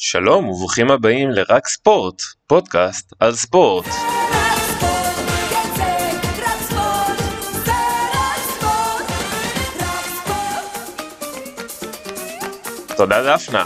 [0.00, 3.84] שלום וברוכים הבאים לרק ספורט, פודקאסט על ספורט.
[12.96, 13.64] תודה דפנה.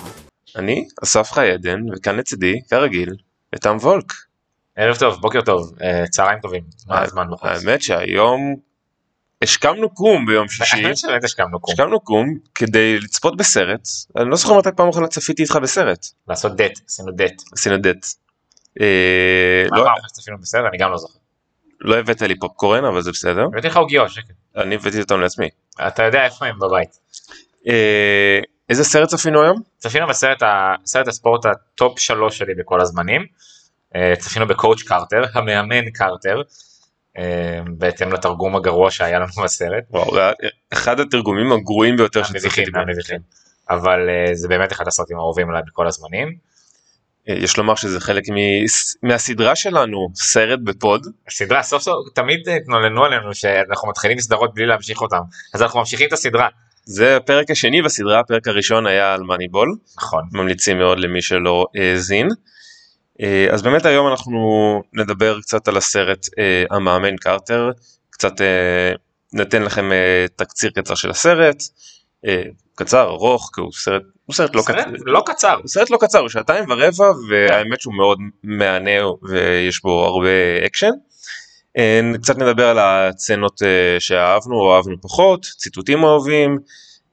[0.56, 3.14] אני אסף חי עדן וכאן לצידי, כרגיל,
[3.54, 4.12] יתם וולק.
[4.76, 7.50] ערב טוב, בוקר טוב, אה, צהריים טובים, מה הזמן בחוץ?
[7.50, 8.56] האמת שהיום
[9.42, 10.86] השכמנו קום ביום שישי,
[11.24, 15.56] השכמנו קום, השכמנו קום כדי לצפות בסרט, אני לא זוכר מתי פעם אחרונה צפיתי איתך
[15.62, 18.06] בסרט, לעשות דייט, עשינו דייט, עשינו דייט.
[18.80, 20.68] אה, מה לא- פעם אחת שצפינו בסרט?
[20.68, 21.18] אני גם לא זוכר,
[21.80, 25.48] לא הבאת לי פופקורן אבל זה בסדר, הבאתי לך עוגיות, שקט, אני הבאתי אותם לעצמי.
[25.86, 26.98] אתה יודע איפה הם בבית.
[27.68, 29.60] אה, איזה סרט צפינו היום?
[29.78, 30.42] צפינו בסרט
[30.86, 33.26] סרט הספורט ה top שלוש שלי בכל הזמנים,
[33.96, 36.42] אה, צפינו ב Coach Carter, המאמן קרטר,
[37.78, 40.32] בהתאם לתרגום הגרוע שהיה לנו בסרט, וואו, זה היה
[40.72, 42.22] אחד התרגומים הגרועים ביותר.
[42.74, 43.18] המביכים,
[43.70, 46.28] אבל אה, זה באמת אחד הסרטים האהובים עליי בכל הזמנים.
[47.28, 48.22] אה, יש לומר שזה חלק
[49.02, 51.06] מהסדרה שלנו, סרט בפוד.
[51.28, 55.20] הסדרה סוף סוף תמיד התנולנו עלינו שאנחנו מתחילים סדרות בלי להמשיך אותם
[55.54, 56.48] אז אנחנו ממשיכים את הסדרה
[56.84, 62.26] זה הפרק השני בסדרה, הפרק הראשון היה על מאניבול, נכון ממליצים מאוד למי שלא האזין.
[62.26, 62.51] אה,
[63.52, 67.70] אז באמת היום אנחנו נדבר קצת על הסרט אה, המאמן קרטר,
[68.10, 68.92] קצת אה,
[69.32, 71.62] ניתן לכם אה, תקציר קצר של הסרט,
[72.26, 72.42] אה,
[72.74, 74.90] קצר, ארוך, כי הוא סרט, הוא סרט לא סרט קצר.
[75.06, 75.54] לא קצר.
[75.54, 80.90] הוא סרט לא קצר, הוא שעתיים ורבע, והאמת שהוא מאוד מהנה ויש בו הרבה אקשן.
[81.78, 86.58] אה, קצת נדבר על הסצנות אה, שאהבנו או אהבנו פחות, ציטוטים אהובים,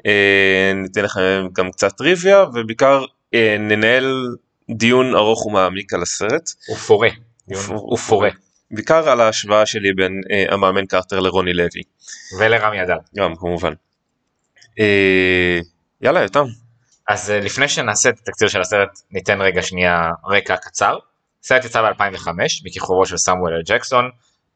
[0.06, 4.36] אה, ניתן לכם גם קצת טריוויה, ובעיקר אה, ננהל
[4.78, 7.10] דיון ארוך ומעמיק על הסרט, הוא פורה
[7.46, 8.30] הוא- פורה
[8.72, 11.82] בעיקר על ההשוואה שלי בין אה, המאמן קרטר לרוני לוי,
[12.40, 13.74] ולרמי אדר גם כמובן.
[14.80, 15.60] אה,
[16.02, 16.46] יאללה יותם.
[17.08, 20.98] אז אה, לפני שנעשה את התקציר של הסרט ניתן רגע שנייה רקע קצר.
[21.44, 22.28] הסרט יצא ב-2005
[22.66, 24.10] בכיכובו של סמואל אל ג'קסון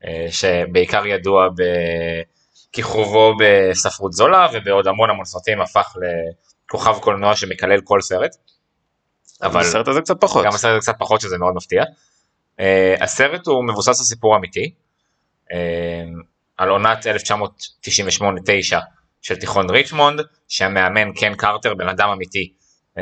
[0.06, 1.48] אה, שבעיקר ידוע
[2.72, 5.94] בכיכובו בספרות זולה ובעוד המון המון סרטים הפך
[6.70, 8.36] לכוכב קולנוע שמקלל כל סרט.
[9.44, 10.46] אבל הסרט הזה קצת פחות.
[10.46, 11.84] גם הסרט הזה קצת פחות שזה מאוד מפתיע.
[11.84, 12.64] Uh,
[13.04, 14.74] הסרט הוא מבוסס על סיפור אמיתי,
[15.52, 15.54] uh,
[16.58, 18.76] על עונת 1998-9
[19.22, 22.54] של תיכון ריצ'מונד, שהמאמן קן קרטר, בן אדם אמיתי,
[22.96, 23.00] uh,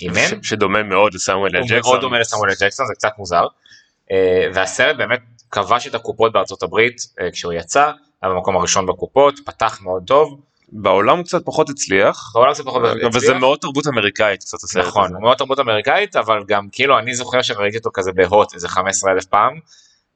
[0.00, 0.42] אימן.
[0.42, 1.90] ש- שדומה מאוד לסמואל אל הוא ג'קסון.
[1.90, 3.44] מאוד דומה לסמואל אל ג'קסון, זה קצת מוזר.
[3.44, 4.10] Uh,
[4.54, 7.90] והסרט באמת כבש את הקופות בארצות הברית uh, כשהוא יצא,
[8.22, 10.40] היה במקום הראשון בקופות, פתח מאוד טוב.
[10.76, 13.36] בעולם קצת פחות הצליח, בעולם זה פחות וזה הצליח.
[13.36, 15.14] מאוד תרבות אמריקאית קצת הסרט נכון, הזה.
[15.14, 19.12] הוא מאוד תרבות אמריקאית, אבל גם כאילו אני זוכר שראיתי אותו כזה בהוט איזה 15
[19.12, 19.52] אלף פעם,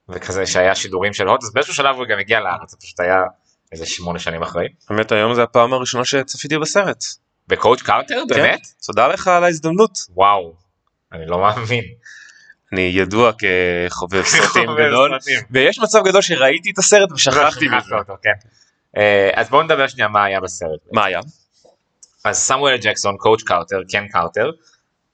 [0.09, 3.17] וכזה שהיה שידורים של הוט, אז באיזשהו שלב הוא גם הגיע לארץ, זה פשוט היה
[3.73, 4.69] איזה שמונה שנים אחרי.
[4.91, 7.05] באמת היום זה הפעם הראשונה שצפיתי בסרט.
[7.49, 8.31] בקואוצ' באמת?
[8.31, 9.99] כן, תודה לך על ההזדמנות.
[10.11, 10.55] וואו,
[11.13, 11.85] אני לא מאמין.
[12.73, 15.19] אני ידוע כחובב סרטים גדול.
[15.51, 17.95] ויש מצב גדול שראיתי את הסרט ושכחתי שכחת מזה.
[18.99, 20.81] אה, אז בואו נדבר שנייה מה היה בסרט.
[20.93, 21.21] מה היה?
[22.25, 24.51] אז סמואל ג'קסון, קואוצ' קרטר, קן קרטר,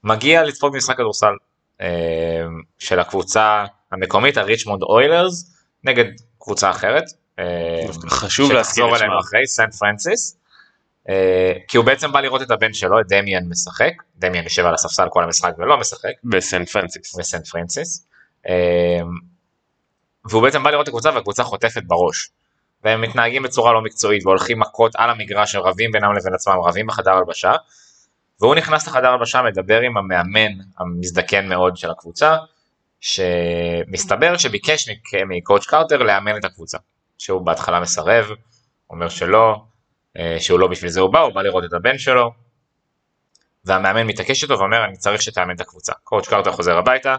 [0.04, 1.32] מגיע לצפות במשחק כדורסל
[1.80, 1.86] אה,
[2.78, 6.04] של הקבוצה המקומית, ה Richmond Oilers, נגד
[6.38, 7.04] קבוצה אחרת.
[7.38, 7.44] אה,
[8.08, 9.18] חשוב להזכיר את שמה.
[9.20, 10.36] אחרי, סן פרנסיס.
[11.68, 15.06] כי הוא בעצם בא לראות את הבן שלו, את דמיאן משחק, דמיאן יושב על הספסל
[15.10, 17.16] כל המשחק ולא משחק, בסן פרנסיס.
[17.16, 18.06] בסן פרנסיס.
[20.24, 22.30] והוא בעצם בא לראות את הקבוצה והקבוצה חוטפת בראש.
[22.84, 27.12] והם מתנהגים בצורה לא מקצועית והולכים מכות על המגרש, רבים בינם לבין עצמם, רבים בחדר
[27.12, 27.52] הלבשה.
[28.40, 32.36] והוא נכנס לחדר הלבשה, מדבר עם המאמן המזדקן מאוד של הקבוצה,
[33.00, 36.78] שמסתבר שביקש מק- מקואוצ' קרטר לאמן את הקבוצה.
[37.18, 38.30] שהוא בהתחלה מסרב,
[38.90, 39.56] אומר שלא,
[40.18, 42.30] אה, שהוא לא בשביל זה הוא בא, הוא בא לראות את הבן שלו.
[43.64, 45.92] והמאמן מתעקש איתו ואומר אני צריך שתאמן את הקבוצה.
[46.04, 47.16] קואוצ' קרטר חוזר הביתה,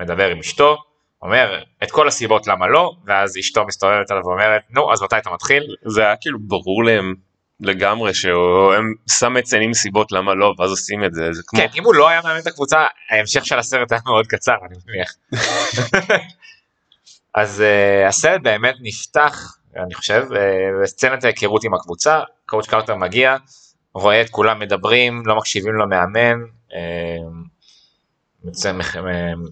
[0.00, 0.78] מדבר עם אשתו,
[1.22, 5.30] אומר את כל הסיבות למה לא, ואז אשתו מסתובבת עליו ואומרת נו אז מתי אתה
[5.30, 5.76] מתחיל?
[5.86, 7.14] זה היה כאילו ברור להם
[7.60, 11.60] לגמרי שהם סתם מציינים סיבות למה לא, ואז עושים את זה, זה כמו...
[11.60, 14.76] כן, אם הוא לא היה מאמן את הקבוצה, ההמשך של הסרט היה מאוד קצר, אני
[14.86, 15.14] מניח.
[17.34, 20.36] אז uh, הסרט באמת נפתח, אני חושב, uh,
[20.82, 23.36] בסצנת ההיכרות עם הקבוצה, קואוצ' קרטר מגיע,
[23.94, 26.40] רואה את כולם מדברים, לא מקשיבים למאמן,
[26.70, 26.74] uh,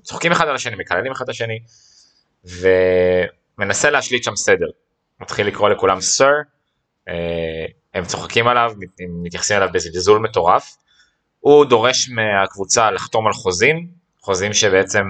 [0.03, 1.59] צוחקים אחד על השני, מקללים אחד את השני,
[2.45, 4.67] ומנסה להשליט שם סדר.
[5.21, 6.33] מתחיל לקרוא לכולם סר,
[7.95, 10.77] הם צוחקים עליו, מת- מתייחסים אליו בזלזול מטורף.
[11.41, 13.87] הוא דורש מהקבוצה לחתום על חוזים,
[14.21, 15.05] חוזים שבעצם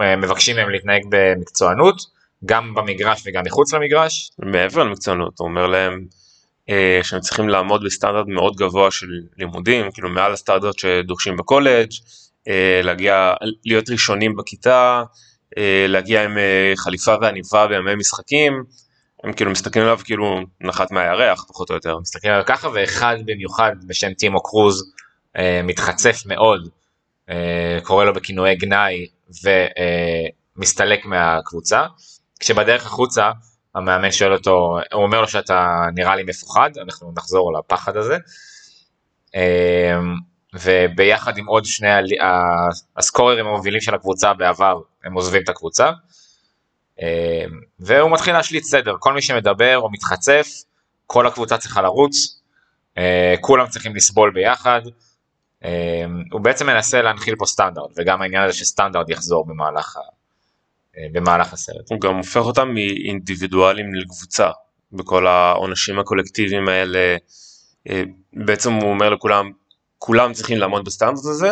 [0.00, 1.96] אה, מבקשים מהם להתנהג במקצוענות,
[2.44, 4.30] גם במגרש וגם מחוץ למגרש.
[4.38, 6.06] מעבר למקצוענות, הוא אומר להם,
[6.68, 9.06] אה, שהם צריכים לעמוד בסטנדרט מאוד גבוה של
[9.36, 12.23] לימודים, כאילו מעל הסטנדרט שדורשים בקולג', אה,
[12.82, 13.32] להגיע,
[13.64, 15.02] להיות ראשונים בכיתה,
[15.58, 18.64] אה, להגיע עם אה, חליפה ועניבה בימי משחקים,
[19.24, 21.98] הם כאילו מסתכלים עליו כאילו נחת מהירח פחות או יותר.
[21.98, 24.92] מסתכלים עליו ככה, ואחד במיוחד בשם טימו קרוז
[25.36, 26.68] אה, מתחצף מאוד,
[27.30, 29.06] אה, קורא לו בכינויי גנאי
[30.56, 31.82] ומסתלק מהקבוצה,
[32.40, 33.30] כשבדרך החוצה
[33.74, 38.16] המאמן שואל אותו, הוא אומר לו שאתה נראה לי מפוחד, אנחנו נחזור לפחד הזה.
[40.54, 41.88] וביחד עם עוד שני
[42.96, 45.90] הסקוררים המובילים של הקבוצה בעבר, הם עוזבים את הקבוצה.
[47.02, 47.44] אה,
[47.80, 50.48] והוא מתחיל להשליט סדר, כל מי שמדבר או מתחצף,
[51.06, 52.40] כל הקבוצה צריכה לרוץ,
[52.98, 54.80] אה, כולם צריכים לסבול ביחד.
[55.64, 59.96] אה, הוא בעצם מנסה להנחיל פה סטנדרט, וגם העניין הזה שסטנדרט יחזור במהלך,
[61.12, 61.90] במהלך הסרט.
[61.90, 64.50] הוא גם הופך אותם מאינדיבידואלים לקבוצה
[64.92, 67.16] בכל העונשים הקולקטיביים האלה.
[68.32, 69.50] בעצם הוא אומר לכולם,
[70.04, 71.50] כולם צריכים לעמוד בסטנדרט הזה,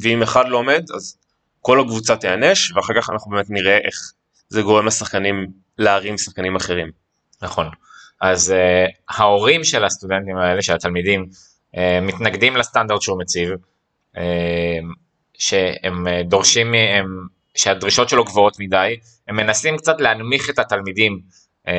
[0.00, 1.16] ואם אחד לא עומד אז
[1.60, 4.12] כל הקבוצה תיענש, ואחר כך אנחנו באמת נראה איך
[4.48, 5.46] זה גורם לשחקנים
[5.78, 6.90] להרים שחקנים אחרים.
[7.42, 7.66] נכון.
[8.20, 11.26] אז uh, ההורים של הסטודנטים האלה, של התלמידים,
[11.74, 13.50] uh, מתנגדים לסטנדרט שהוא מציב,
[14.16, 14.18] uh,
[15.34, 18.96] שהם uh, דורשים מהם, שהדרישות שלו גבוהות מדי,
[19.28, 21.20] הם מנסים קצת להנמיך את התלמידים,
[21.66, 21.70] uh,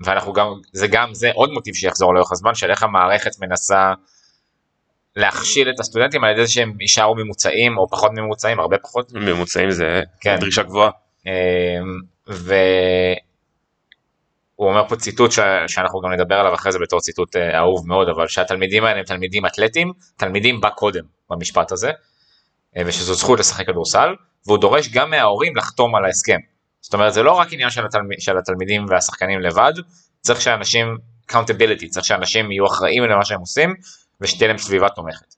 [0.00, 3.92] ואנחנו גם, זה גם, זה עוד מוטיב שיחזור לאורך הזמן, של איך המערכת מנסה
[5.16, 9.70] להכשיל את הסטודנטים על ידי זה שהם יישארו ממוצעים, או פחות ממוצעים, הרבה פחות, ממוצעים
[9.70, 10.36] זה כן.
[10.40, 10.90] דרישה גבוהה.
[11.26, 11.30] אמ,
[12.26, 12.48] והוא
[14.58, 15.38] אומר פה ציטוט ש...
[15.66, 19.04] שאנחנו גם נדבר עליו אחרי זה בתור ציטוט אה, אהוב מאוד, אבל שהתלמידים האלה הם
[19.04, 21.90] תלמידים אתלטים, תלמידים בא קודם במשפט הזה,
[22.76, 24.08] אה, ושזו זכות לשחק כדורסל,
[24.46, 26.38] והוא דורש גם מההורים לחתום על ההסכם.
[26.80, 28.08] זאת אומרת זה לא רק עניין של, התלמ...
[28.18, 29.72] של התלמידים והשחקנים לבד,
[30.20, 30.86] צריך שאנשים,
[31.30, 33.74] accountability, צריך שאנשים יהיו אחראים למה שהם עושים,
[34.20, 35.34] ושתהיה להם סביבה תומכת.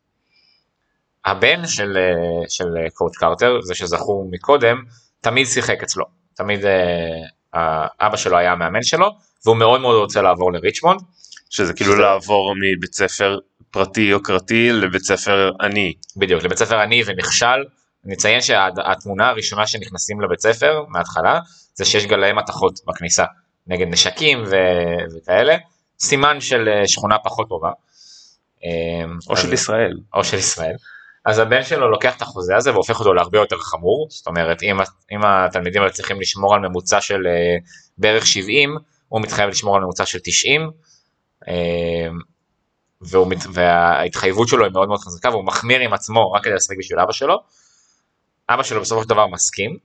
[1.24, 4.82] הבן של, אה, של אה, קואוצ' קרטר, זה שזכור מקודם,
[5.20, 6.04] תמיד שיחק אצלו.
[6.34, 6.64] תמיד
[7.54, 9.06] אה, אבא שלו היה המאמן שלו,
[9.46, 11.00] והוא מאוד מאוד רוצה לעבור לריצ'מונד.
[11.50, 13.38] שזה כאילו שזה- לעבור מבית ספר
[13.70, 15.94] פרטי יוקרתי לבית ספר עני.
[16.16, 17.64] בדיוק, לבית ספר עני ונכשל.
[18.04, 21.40] נציין שהתמונה הראשונה שנכנסים לבית ספר, מההתחלה,
[21.74, 23.24] זה שיש גלאי מתכות בכניסה,
[23.66, 25.56] נגד נשקים ו- וכאלה.
[26.00, 27.70] סימן של אה, שכונה פחות טובה.
[28.64, 29.98] אה, או של ישראל.
[30.14, 30.74] או של ישראל.
[31.24, 34.76] אז הבן שלו לוקח את החוזה הזה והופך אותו להרבה יותר חמור, זאת אומרת אם,
[35.12, 37.56] אם התלמידים האלה צריכים לשמור על ממוצע של אה,
[37.98, 38.76] בערך 70,
[39.08, 40.70] הוא מתחייב לשמור על ממוצע של 90,
[41.48, 41.54] אה,
[43.00, 46.76] והוא, מת- וההתחייבות שלו היא מאוד מאוד חזקה והוא מחמיר עם עצמו רק כדי לשחק
[46.78, 47.36] בשביל אבא שלו.
[48.48, 49.76] אבא שלו בסופו של דבר מסכים,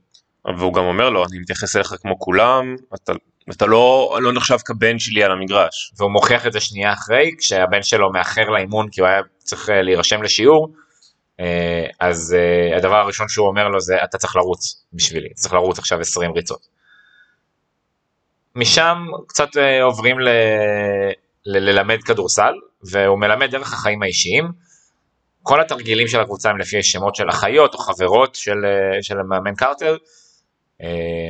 [0.57, 3.13] והוא גם אומר לו אני מתייחס אליך כמו כולם אתה,
[3.51, 5.93] אתה לא, לא נחשב כבן שלי על המגרש.
[5.97, 9.81] והוא מוכיח את זה שנייה אחרי, כשהבן שלו מאחר לאימון כי הוא היה צריך אה,
[9.81, 10.73] להירשם לשיעור,
[11.39, 15.53] אה, אז אה, הדבר הראשון שהוא אומר לו זה אתה צריך לרוץ בשבילי, אתה צריך
[15.53, 16.67] לרוץ עכשיו 20 ריצות.
[18.55, 18.97] משם
[19.27, 19.49] קצת
[19.83, 20.29] עוברים ל...
[21.45, 22.53] ל- ללמד כדורסל,
[22.91, 24.51] והוא מלמד דרך החיים האישיים.
[25.43, 28.55] כל התרגילים של הקבוצה הם לפי שמות של אחיות או חברות של,
[29.01, 29.97] של המאמן קרטר,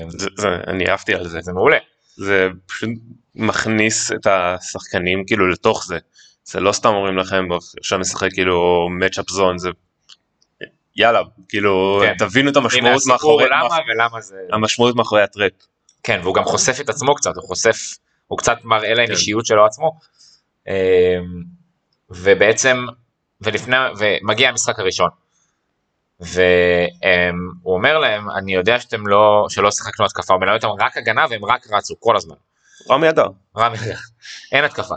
[0.07, 1.41] זה, זה, אני אהבתי על זה.
[1.41, 1.77] זה מעולה.
[2.15, 2.89] זה פשוט
[3.35, 5.97] מכניס את השחקנים כאילו לתוך זה.
[6.44, 9.69] זה לא סתם אומרים לכם "בוא, עכשיו נשחק כאילו matchup zone זה
[10.95, 12.13] יאללה כאילו כן.
[12.17, 14.36] תבינו את המשמעות מאחורי למה ולמה זה...
[14.51, 15.51] המשמעות מאחורי הטראפ.
[16.03, 19.12] כן, והוא גם חושף את עצמו קצת, הוא חושף, הוא קצת מראה להם כן.
[19.12, 20.00] אישיות שלו עצמו.
[20.67, 20.74] אמ,
[22.10, 22.86] ובעצם,
[23.41, 25.10] ולפני, ומגיע המשחק הראשון.
[26.19, 31.25] והוא אומר להם, אני יודע שאתם לא, שלא שיחקנו התקפה, הוא מלמד אותם רק הגנה
[31.29, 32.36] והם רק רצו כל הזמן.
[32.89, 33.27] רמי אדר.
[33.57, 34.10] רע מלך,
[34.51, 34.95] אין התקפה.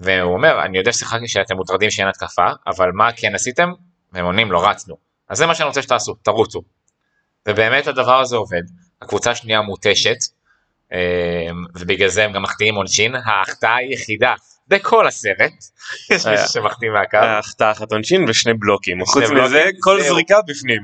[0.00, 3.72] והוא אומר, אני יודע ששיחקתי שאתם מוטרדים שאין התקפה, אבל מה כן עשיתם?
[4.12, 4.96] והם עונים, לא רצנו.
[5.28, 6.62] אז זה מה שאני רוצה שתעשו, תרוצו.
[7.48, 8.62] ובאמת הדבר הזה עובד,
[9.02, 10.16] הקבוצה השנייה מותשת,
[10.92, 14.34] אה, ובגלל זה הם גם מחטיאים עונשין, ההחטאה היחידה
[14.68, 15.52] בכל הסרט,
[16.10, 16.26] יש.
[16.26, 17.16] מישהו שמחטיא מהקו.
[17.16, 19.04] החטאה אחת עונשין ושני בלוקים.
[19.04, 20.02] חוץ מזה כל.
[20.02, 20.82] זריקה בפנים.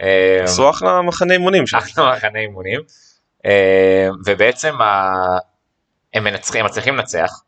[0.00, 1.76] אה, עשו אחלה מחנה אימונים שם.
[1.76, 2.80] אחלה מחנה אימונים.
[3.46, 4.74] אה, ובעצם
[6.14, 7.42] הם מנצחים, מצליחים לנצח.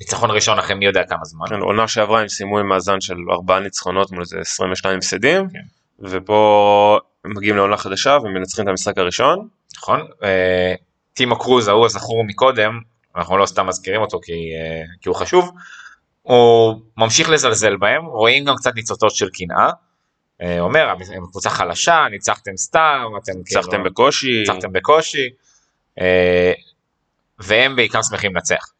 [0.00, 1.46] ניצחון ראשון אחרי מי יודע כמה זמן.
[1.48, 5.48] כן, עונה שעברה הם סיימו עם מאזן של ארבעה ניצחונות מול איזה 22 הפסדים.
[5.50, 5.58] כן.
[6.00, 9.48] ופה הם מגיעים לעונה חדשה ומנצחים את המשחק הראשון.
[9.76, 10.00] נכון?
[10.22, 10.74] אה,
[11.14, 12.80] טימו קרוז ההוא הזכור מקודם,
[13.16, 15.50] אנחנו לא סתם מזכירים אותו כי, אה, כי הוא חשוב,
[16.22, 19.70] הוא ממשיך לזלזל בהם, רואים גם קצת ניצוצות של קנאה.
[20.42, 24.38] אה, אומר, הם קבוצה חלשה, ניצחתם סתם, אתם ניצחתם כאילו- בקושי.
[24.38, 25.28] ניצחתם בקושי,
[26.00, 26.52] אה,
[27.38, 28.72] והם בעיקר שמחים לנצח.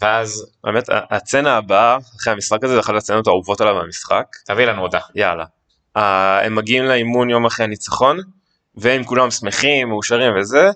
[0.00, 4.26] ואז האמת, הצצנה הבאה אחרי המשחק הזה זה אחת הצצנות האהובות עליו מהמשחק.
[4.46, 4.98] תביא לנו אותה.
[5.14, 5.44] יאללה.
[5.94, 8.18] הם מגיעים לאימון יום אחרי הניצחון,
[8.74, 10.70] והם כולם שמחים, מאושרים וזה,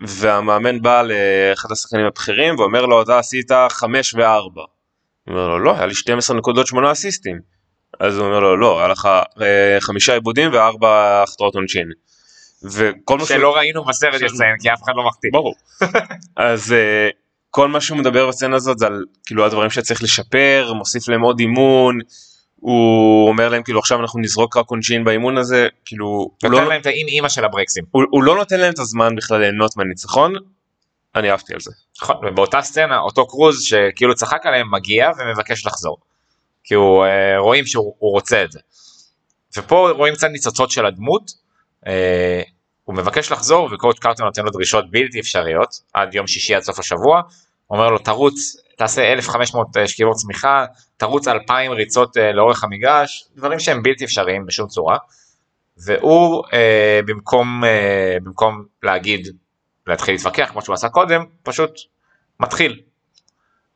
[0.00, 4.20] והמאמן בא לאחד השחקנים הבכירים ואומר לו, אתה עשית 5 ו-4.
[4.24, 4.64] הוא
[5.28, 7.40] אומר לו, לא, היה לי 12 נקודות 8 אסיסטים.
[8.00, 9.40] אז הוא אומר לו, לא, היה לך uh,
[9.80, 11.88] חמישה עיבודים וארבע החטאות עונשין.
[12.62, 13.24] וכל מה.
[13.24, 15.30] שלא ראינו בסרט יציין כי אף אחד לא מחטיא.
[15.32, 15.54] ברור.
[16.36, 17.12] אז uh,
[17.50, 21.40] כל מה שהוא מדבר בסצנה הזאת זה על כאילו הדברים שצריך לשפר, מוסיף להם עוד
[21.40, 21.98] אימון,
[22.60, 26.68] הוא אומר להם כאילו עכשיו אנחנו נזרוק רק עונשין באימון הזה, כאילו הוא נותן לא,
[26.68, 27.84] להם את האם אימא של הברקסים.
[27.90, 30.34] הוא, הוא לא נותן להם את הזמן בכלל ליהנות מהניצחון,
[31.14, 31.70] אני אהבתי על זה.
[32.02, 35.96] נכון, ובאותה סצנה אותו קרוז שכאילו צחק עליהם מגיע ומבקש לחזור.
[36.64, 38.60] כי הוא אה, רואים שהוא הוא רוצה את זה.
[39.56, 41.30] ופה רואים קצת ניצוצות של הדמות.
[41.86, 42.42] אה,
[42.84, 46.78] הוא מבקש לחזור וקואוצ' קרטון נותן לו דרישות בלתי אפשריות עד יום שישי עד סוף
[46.78, 47.22] השבוע.
[47.70, 50.64] אומר לו תרוץ תעשה 1500 שכיבות צמיחה
[50.96, 54.98] תרוץ 2000 ריצות אה, לאורך המגרש דברים שהם בלתי אפשריים בשום צורה.
[55.76, 59.28] והוא אה, במקום אה, במקום להגיד
[59.86, 61.70] להתחיל להתווכח כמו שהוא עשה קודם פשוט
[62.40, 62.80] מתחיל.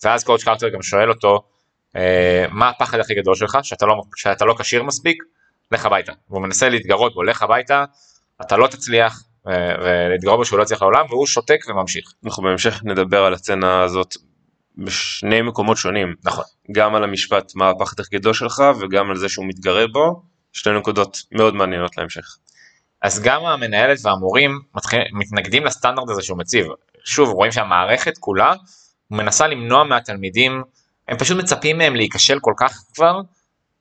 [0.05, 1.43] ואז קואוצ' קרטר גם שואל אותו
[1.97, 5.23] אה, מה הפחד הכי גדול שלך שאתה לא שאתה לא כשיר מספיק
[5.73, 7.85] לך הביתה והוא מנסה להתגרות בו לך הביתה
[8.43, 12.81] אתה לא תצליח אה, ולהתגרות בו שהוא לא יצליח לעולם והוא שותק וממשיך אנחנו בהמשך
[12.85, 14.15] נדבר על הצצנה הזאת
[14.79, 16.45] בשני מקומות שונים, נכון.
[16.73, 20.71] גם על המשפט מה הפחד הכי גדול שלך וגם על זה שהוא מתגרה בו, שתי
[20.71, 22.37] נקודות מאוד מעניינות להמשך.
[23.03, 24.61] אז גם המנהלת והמורים
[25.13, 26.67] מתנגדים לסטנדרט הזה שהוא מציב.
[27.05, 28.55] שוב רואים שהמערכת כולה
[29.11, 30.63] מנסה למנוע מהתלמידים
[31.09, 33.21] הם פשוט מצפים מהם להיכשל כל כך כבר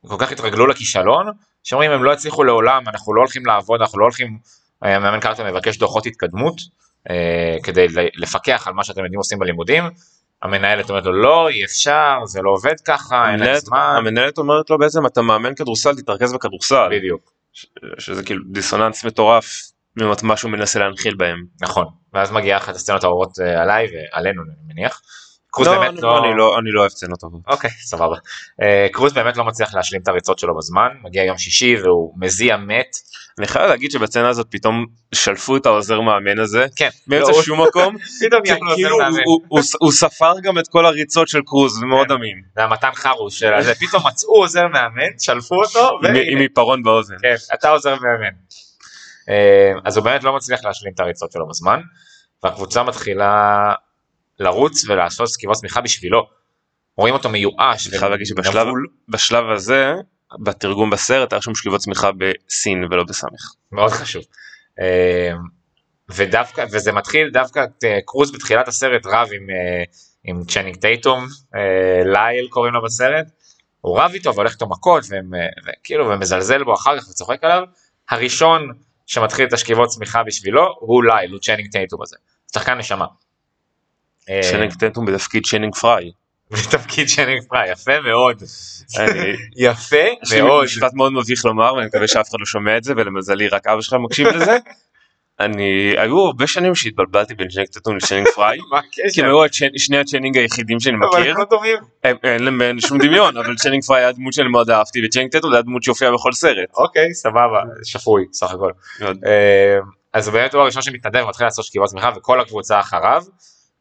[0.07, 1.25] כל כך התרגלו לכישלון
[1.63, 4.38] שאומרים הם לא יצליחו לעולם אנחנו לא הולכים לעבוד אנחנו לא הולכים
[4.83, 6.62] אה, המאמן קרטר מבקש דוחות התקדמות
[7.10, 9.83] אה, כדי לפקח על מה שהתלמידים עושים בלימודים
[10.43, 14.69] המנהלת אומרת לו לא אי אפשר זה לא עובד ככה אין להם זמן המנהלת אומרת
[14.69, 17.33] לו בעצם אתה מאמן כדורסל תתרכז בכדורסל, בדיוק
[18.00, 19.45] שזה כאילו דיסוננס מטורף
[19.98, 21.45] לעומת מה שהוא מנסה להנחיל בהם.
[21.62, 25.01] נכון ואז מגיעה אחת הסצנות האהובות אה, עליי ועלינו אני מניח.
[25.51, 27.41] קרוז לא, באמת לא, אני לא, אני לא אוהב סצנות טובות.
[27.48, 28.15] אוקיי סבבה.
[28.62, 32.58] אה, קרוז באמת לא מצליח להשלים את הריצות שלו בזמן מגיע יום שישי והוא מזיע
[32.58, 32.88] מת.
[33.39, 36.89] אני חייב להגיד שבסצנה הזאת פתאום שלפו את העוזר מאמן הזה כן.
[37.08, 39.20] באמצע לא, שום מקום, פתאום יכלו כאילו הוא- מאמן.
[39.25, 42.13] הוא- הוא- הוא ספר גם את כל הריצות של קרוז, זה מאוד כן.
[42.13, 46.38] אמין, זה המתן חרוש של הזה פתאום מצאו עוזר מאמן שלפו אותו עם- והנה, עם
[46.38, 47.15] עיפרון באוזן.
[47.22, 48.34] כן אתה עוזר מאמן.
[49.29, 51.79] אה, אז הוא באמת לא מצליח להשלים את הריצות שלו בזמן
[52.43, 53.74] והקבוצה מתחילה
[54.41, 56.27] לרוץ ולעשות שכיבות סמיכה בשבילו.
[56.98, 57.88] רואים אותו מיואש.
[57.88, 58.67] אני חייב להגיד שבשלב.
[59.10, 59.93] בשלב הזה,
[60.39, 63.53] בתרגום בסרט, היה שם שכיבות שמיכה בשין ולא בסמך.
[63.71, 64.24] מאוד חשוב.
[64.79, 65.31] אה,
[66.10, 69.83] ודווקא, וזה מתחיל דווקא, אה, קרוז בתחילת הסרט רב עם, אה,
[70.24, 71.27] עם צ'נינג טייטום,
[72.05, 73.25] לייל קוראים לו בסרט,
[73.81, 75.31] הוא רב איתו והולך איתו מכות, והם,
[75.67, 77.63] וכאילו, ומזלזל בו אחר כך וצוחק עליו,
[78.10, 78.69] הראשון
[79.05, 82.15] שמתחיל את השכיבות סמיכה בשבילו הוא לייל, הוא צ'נינג טייטום הזה,
[82.53, 83.05] שחקן נשמה.
[84.30, 86.12] אה, שנינג טנטום בתפקיד צ'אנינג פריי.
[86.51, 88.44] בתפקיד צ'נינג פריי, יפה מאוד,
[89.68, 92.84] יפה יש לי מאוד, משפט מאוד מביך לומר ואני מקווה שאף אחד לא שומע את
[92.84, 94.58] זה ולמזלי רק אבא שלך מקשיב לזה.
[95.40, 98.58] אני היו הרבה שנים שהתבלבלתי בין צ'אנינג טייטום לצ'אנינג פריי.
[98.72, 99.25] מה כי הקשר?
[99.25, 101.32] הם היו שני הצ'נינג היחידים שאני אבל מכיר.
[101.32, 101.46] הם לא
[102.24, 105.62] אין להם שום דמיון אבל צ'נינג פריי היה דמות שאני מאוד אהבתי וצ'אנינג טייטום היה
[105.62, 106.70] דמות שהופיעה בכל סרט.
[106.78, 108.72] אוקיי, סבבה, שפוי, סך הכל.
[109.00, 109.18] מאוד.
[109.25, 109.80] אה,
[110.13, 113.24] אז באמת הוא הראשון שמתנדב ומתחיל לעשות שכיבות צמיחה וכל הקבוצה אחריו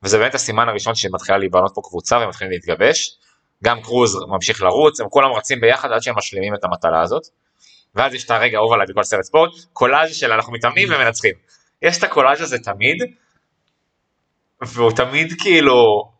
[0.03, 3.19] וזה באמת הסימן הראשון שמתחילה להיבנות פה קבוצה ומתחילים להתגבש.
[3.65, 7.23] גם קרוז ממשיך לרוץ הם כולם רצים ביחד עד שהם משלימים את המטלה הזאת.
[7.95, 11.35] ואז יש את הרגע האהוב עליי בכל סרט ספורט קולאז' של אנחנו מתאמנים ומנצחים.
[11.83, 12.97] יש את הקולאז' הזה תמיד
[14.63, 16.11] והוא תמיד כאילו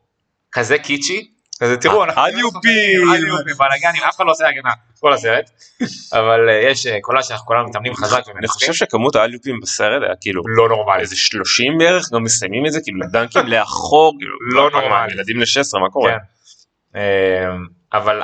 [0.53, 1.31] כזה קיצ'י.
[1.61, 3.55] כזה תראו אנחנו אליופים.
[3.59, 5.51] בלאגנים אף אחד לא עושה הגנה כל הסרט
[6.13, 8.49] אבל אה, יש אה, קולאז' שאנחנו כולנו מתאמנים חזק אני.
[8.49, 11.01] חושב שכמות האליופים בסרט היה כאילו לא נורמלי.
[11.01, 15.13] איזה 30 בערך גם מסיימים את זה כאילו דנקים לאחור כאילו, לא נורמלי.
[15.13, 16.11] ילדים ל-16 מה קורה?
[16.13, 16.99] כן.
[16.99, 17.01] אמ,
[17.93, 18.23] אבל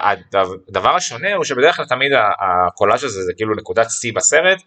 [0.68, 2.30] הדבר- השונה הוא שבדרך כלל תמיד ה-
[2.68, 4.58] הקולאז' הזה זה כאילו נקודת שיא בסרט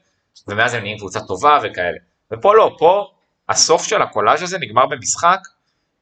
[0.47, 1.97] ומאז הם נהיים קבוצה טובה וכאלה
[2.33, 3.07] ופה לא פה
[3.49, 5.39] הסוף של הקולאז' הזה נגמר במשחק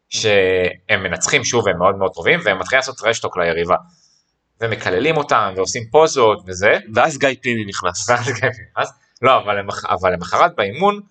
[0.10, 3.76] שהם מנצחים שוב הם מאוד מאוד טובים והם מתחילים לעשות רשטוק ליריבה
[4.62, 8.10] ומקללים אותם ועושים פוזות וזה ואז גיא פליני נכנס.
[8.10, 11.02] ואז גיא נכנס לא אבל למח- אבל למחרת באימון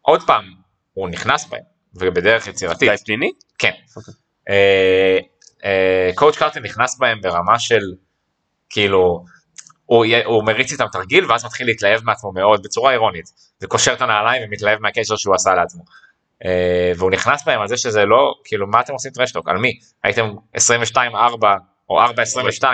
[0.00, 0.44] עוד פעם
[0.92, 1.62] הוא נכנס בהם
[1.94, 3.30] ובדרך יצירתית גיא פליני?
[3.58, 3.70] כן.
[3.96, 4.14] אוקיי.
[4.48, 5.18] אה,
[5.64, 7.80] אה, קואוצ' קרטר נכנס בהם ברמה של
[8.70, 9.24] כאילו
[9.86, 13.24] הוא, הוא מריץ איתם תרגיל ואז מתחיל להתלהב מעצמו מאוד בצורה אירונית
[13.62, 15.84] וקושר את הנעליים ומתלהב מהקשר שהוא עשה לעצמו.
[16.44, 19.78] אה, והוא נכנס בהם על זה שזה לא, כאילו מה אתם עושים טרשטוק, על מי?
[20.04, 20.30] הייתם
[20.96, 20.98] 22-4
[21.90, 22.64] או 4-22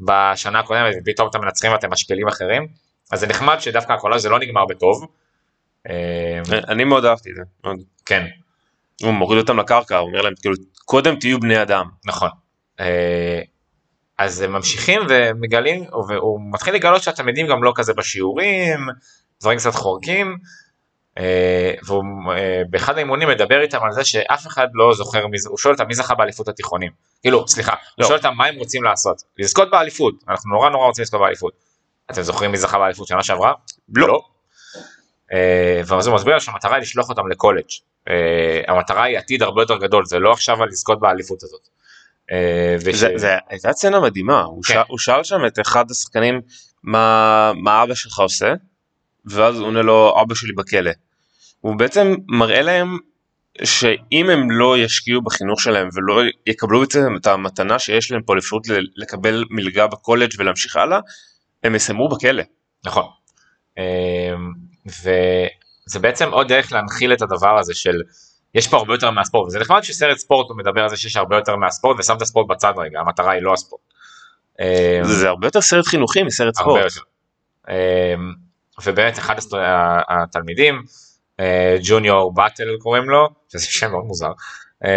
[0.00, 2.68] בשנה הקודמת ופתאום אתם מנצחים ואתם משפילים אחרים,
[3.12, 5.06] אז זה נחמד שדווקא הקולאז' זה לא נגמר בטוב.
[5.88, 7.42] אה, אני מאוד אהבתי את זה.
[8.06, 8.26] כן,
[9.02, 11.86] הוא מוריד אותם לקרקע, הוא אומר להם כאילו קודם תהיו בני אדם.
[12.04, 12.30] נכון.
[12.80, 13.40] אה,
[14.18, 18.86] אז הם ממשיכים ומגלים, והוא מתחיל לגלות שהתלמידים גם לא כזה בשיעורים,
[19.40, 20.36] דברים קצת חורקים, אה,
[21.86, 25.86] והוא אה, באחד האימונים מדבר איתם על זה שאף אחד לא זוכר, הוא שואל אותם
[25.86, 26.90] מי זכה באליפות התיכונים.
[27.22, 28.06] כאילו, סליחה, הוא לא.
[28.06, 29.22] שואל אותם מה הם רוצים לעשות.
[29.38, 31.52] לזכות באליפות, אנחנו נורא נורא רוצים לזכות באליפות.
[32.10, 33.52] אתם זוכרים מי זכה באליפות שנה שעברה?
[33.94, 34.20] לא.
[35.32, 37.64] אה, ואז הוא מסביר שהמטרה היא לשלוח אותם לקולג'.
[38.08, 41.68] אה, המטרה היא עתיד הרבה יותר גדול, זה לא עכשיו לזכות באליפות הזאת.
[42.32, 42.76] אה,
[43.16, 44.74] זה, הייתה סצנה מדהימה, הוא, כן.
[44.74, 46.40] שאל, הוא שאל שם את אחד השחקנים
[46.82, 48.54] מה אבא שלך עושה,
[49.24, 50.90] ואז הוא עונה לו אבא שלי בכלא.
[51.60, 52.98] הוא בעצם מראה להם
[53.64, 58.62] שאם הם לא ישקיעו בחינוך שלהם ולא יקבלו בעצם את המתנה שיש להם פה לאפשרות
[58.96, 61.00] לקבל מלגה בקולג' ולהמשיך הלאה,
[61.64, 62.42] הם יסיימו בכלא.
[62.84, 63.04] נכון.
[63.78, 63.82] אמ,
[64.86, 68.02] וזה בעצם עוד דרך להנחיל את הדבר הזה של
[68.54, 71.36] יש פה הרבה יותר מהספורט וזה נחמד שסרט ספורט הוא מדבר על זה שיש הרבה
[71.36, 73.82] יותר מהספורט ושם את הספורט בצד רגע המטרה היא לא הספורט.
[74.60, 76.82] אמ, זה, הרבה יותר סרט חינוכי מסרט ספורט.
[76.84, 77.00] יותר.
[77.68, 78.34] אמ,
[78.86, 79.34] ובאמת אחד
[80.08, 80.82] התלמידים
[81.82, 84.32] ג'וניור באטל קוראים לו שזה שם מאוד מוזר
[84.84, 84.88] אמ,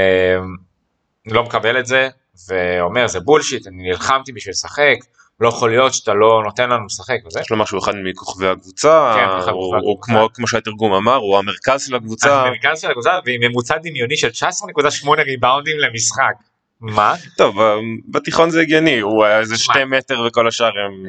[1.25, 2.09] לא מקבל את זה
[2.49, 4.97] ואומר זה בולשיט אני נלחמתי בשביל לשחק
[5.41, 7.39] לא יכול להיות שאתה לא נותן לנו לשחק וזה.
[7.39, 10.01] יש לו משהו אחד מכוכבי הקבוצה, כן, הוא הקבוצה.
[10.01, 12.41] כמו, כמו שהתרגום אמר, הוא המרכז של הקבוצה.
[12.41, 16.33] המרכז של הקבוצה ועם ממוצע דמיוני של 19.8 ריבאונדים למשחק.
[16.81, 17.15] מה?
[17.37, 17.57] טוב,
[18.09, 21.05] בתיכון זה הגיוני, הוא היה איזה שתי מטר וכל השאר הם...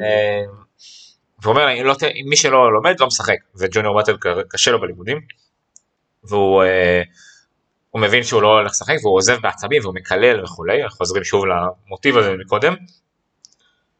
[1.43, 1.95] אה, והוא אומר "אם לא
[2.25, 4.17] מי שלא לומד לא משחק וג'וניור באטל
[4.49, 5.21] קשה לו בלימודים.
[6.23, 7.01] והוא אה,
[7.89, 12.17] הוא מבין שהוא לא הולך לשחק והוא עוזב בעצבים והוא מקלל וכולי חוזרים שוב למוטיב
[12.17, 12.75] הזה מקודם.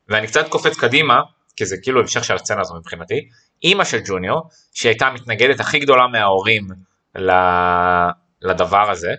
[0.09, 1.21] ואני קצת קופץ קדימה
[1.55, 3.29] כי זה כאילו המשך של הסצנה הזו מבחינתי.
[3.63, 6.67] אימא של ג'וניור שהיא הייתה המתנגדת הכי גדולה מההורים
[8.41, 9.13] לדבר הזה.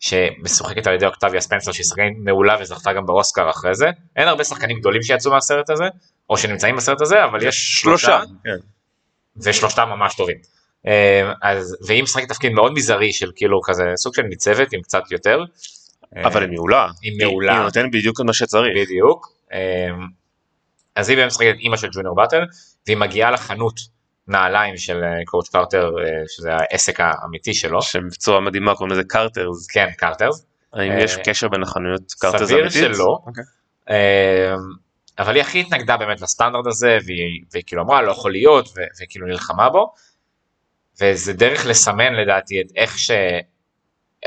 [0.00, 3.86] שמשוחקת על ידי אוקטביה ספנסר שהיא שחקנית מעולה וזכתה גם באוסקר אחרי זה.
[4.16, 5.84] אין הרבה שחקנים גדולים שיצאו מהסרט הזה
[6.30, 8.20] או שנמצאים בסרט הזה אבל יש שלושה.
[9.36, 10.36] ושלושתם ממש טובים.
[10.86, 15.02] אה, אז והיא משחקת תפקיד מאוד מזערי של כאילו כזה סוג של ניצבת עם קצת
[15.10, 15.44] יותר.
[16.16, 16.88] אבל היא מעולה.
[17.02, 17.52] היא מעולה.
[17.52, 18.72] היא נותנת בדיוק את מה שצריך.
[18.76, 19.32] בדיוק.
[19.52, 19.58] אה,
[20.96, 22.44] אז היא באמת משחקת אימא של ג'וניור באטל
[22.86, 23.80] והיא מגיעה לחנות
[24.30, 27.82] נעליים של אה, קורץ' קרטר אה, שזה העסק האמיתי שלו.
[27.82, 29.66] שמקצוע מדהימה קוראים לזה קרטרס.
[29.66, 30.46] כן קרטרס.
[30.72, 32.94] האם אה, יש קשר בין החנויות קרטרס סביר אמיתית?
[32.94, 33.18] שלא.
[33.26, 33.44] אוקיי.
[35.18, 39.02] אבל היא הכי התנגדה באמת לסטנדרט הזה והיא, והיא כאילו אמרה לא יכול להיות ו-
[39.02, 39.92] וכאילו נלחמה בו.
[41.00, 43.10] וזה דרך לסמן לדעתי את איך ש...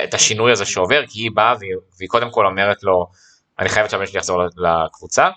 [0.04, 3.08] את השינוי הזה שעובר כי היא באה והיא, והיא קודם כל אומרת לו
[3.60, 5.30] אני חייבת שהבן שלי יחזור לקבוצה.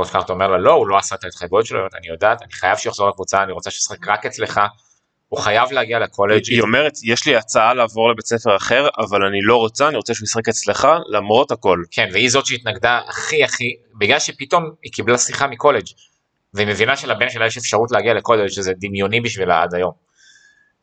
[0.00, 2.76] קורט קארט אומר לה לא הוא לא עשה את ההתחייבויות שלו אני יודעת אני חייב
[2.76, 4.60] שיחזור לקבוצה אני רוצה שישחק רק אצלך.
[5.28, 9.38] הוא חייב להגיע לקולג' היא אומרת יש לי הצעה לעבור לבית ספר אחר אבל אני
[9.42, 11.82] לא רוצה אני רוצה שהוא ישחק אצלך למרות הכל.
[11.90, 15.86] כן, והיא זאת שהתנגדה הכי הכי, בגלל שפתאום היא קיבלה שיחה מקולג'
[16.54, 19.92] והיא מבינה שלבן שלה יש אפשרות להגיע לקולג' שזה דמיוני בשבילה עד היום.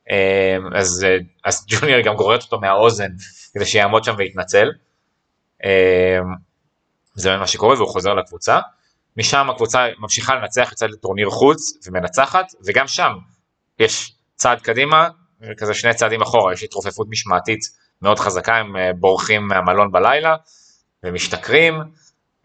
[0.10, 3.10] אמ, אז, אה, אז ג'וניור גם גוררת אותו מהאוזן
[3.54, 4.70] כדי שיעמוד שם ויתנצל.
[5.64, 5.70] אמ,
[7.16, 8.60] זה מה שקורה והוא חוזר לקבוצה.
[9.18, 13.12] משם הקבוצה ממשיכה לנצח יוצאת לטורניר חוץ ומנצחת וגם שם
[13.80, 15.10] יש צעד קדימה
[15.58, 17.60] כזה שני צעדים אחורה יש התרופפות משמעתית
[18.02, 20.36] מאוד חזקה הם אה, בורחים מהמלון בלילה
[21.04, 21.74] ומשתכרים.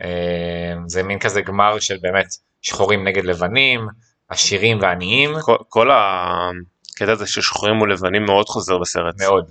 [0.03, 2.27] אה, זה מין כזה גמר של באמת
[2.63, 3.87] שחורים נגד לבנים,
[4.29, 9.21] עשירים ועניים, כל, כל הקטע הזה של שחורים מול לבנים מאוד חוזר בסרט.
[9.21, 9.51] מאוד.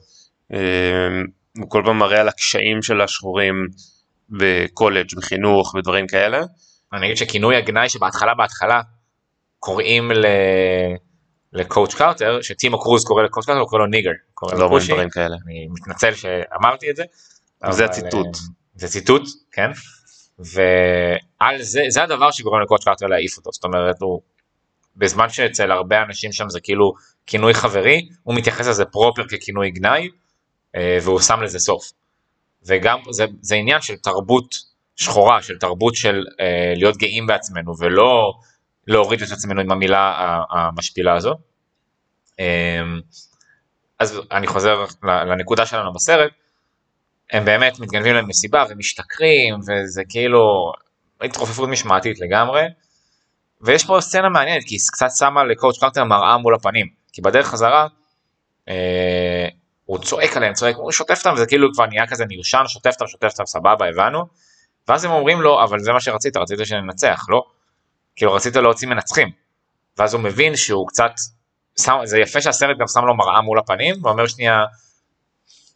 [0.53, 0.59] אה,
[1.57, 3.67] הוא כל פעם מראה על הקשיים של השחורים
[4.29, 6.41] בקולג', בחינוך, בדברים כאלה.
[6.93, 8.81] אני אגיד שכינוי הגנאי שבהתחלה בהתחלה
[9.59, 10.25] קוראים ל...
[11.53, 14.11] ל coach קרטר, שטימו קרוז קורא ל coach קרטר, הוא קורא לו nigger.
[14.33, 14.91] קורא לא אומרים פושי.
[14.91, 15.35] דברים כאלה.
[15.45, 17.03] אני מתנצל שאמרתי את זה.
[17.69, 18.25] זה הציטוט.
[18.25, 18.41] אה,
[18.75, 19.71] זה ציטוט, כן.
[20.39, 24.21] ועל זה, זה הדבר שגורם ל coach קרטר להעיף אותו, זאת אומרת הוא,
[24.97, 26.93] בזמן שאצל הרבה אנשים שם זה כאילו
[27.25, 30.09] כינוי חברי, הוא מתייחס לזה פרופר ככינוי גנאי,
[30.75, 31.91] אה, והוא שם לזה סוף.
[32.65, 34.55] וגם זה, זה עניין של תרבות
[35.01, 38.31] שחורה, של תרבות של אה, להיות גאים בעצמנו, ולא
[38.87, 40.13] להוריד את עצמנו עם המילה
[40.49, 41.33] המשפילה הזו.
[42.39, 42.81] אה,
[43.99, 46.31] אז אני חוזר לנקודה שלנו בסרט,
[47.31, 50.71] הם באמת מתגנבים למסיבה ומשתכרים וזה כאילו
[51.21, 52.61] התרופפות משמעתית לגמרי.
[53.61, 57.47] ויש פה סצנה מעניינת כי היא קצת שמה לקואוצ' קרטר מראה מול הפנים כי בדרך
[57.47, 57.87] חזרה
[58.69, 59.47] אה,
[59.85, 63.07] הוא צועק עליהם, צועק, הוא שוטף אותם, וזה כאילו כבר נהיה כזה מיושן, שוטף אותם,
[63.07, 64.25] שוטף אותם, סבבה, הבנו.
[64.91, 67.43] ואז הם אומרים לו, אבל זה מה שרצית, רצית שננצח, לא?
[68.15, 69.31] כאילו רצית להוציא מנצחים.
[69.97, 71.11] ואז הוא מבין שהוא קצת,
[71.79, 74.65] שם, זה יפה שהסרט גם שם לו מראה מול הפנים, ואומר שנייה,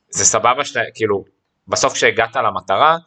[0.09, 1.25] זה סבבה שאתה, כאילו,
[1.67, 2.97] בסוף כשהגעת למטרה,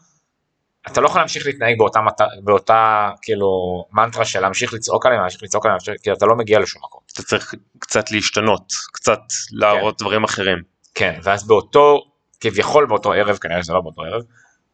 [0.87, 2.21] אתה לא יכול להמשיך להתנהג באותה, מט...
[2.45, 3.49] באותה כאילו
[3.93, 7.01] מנטרה של להמשיך לצעוק עליהם, להמשיך לצעוק עליהם, להמשיך- כי אתה לא מגיע לשום מקום.
[7.13, 9.21] אתה צריך קצת להשתנות, קצת
[9.53, 10.59] להראות דברים אחרים.
[10.95, 12.01] כן, ואז באותו,
[12.41, 14.23] כביכול באותו ערב, כנראה שזה לא באותו ערב,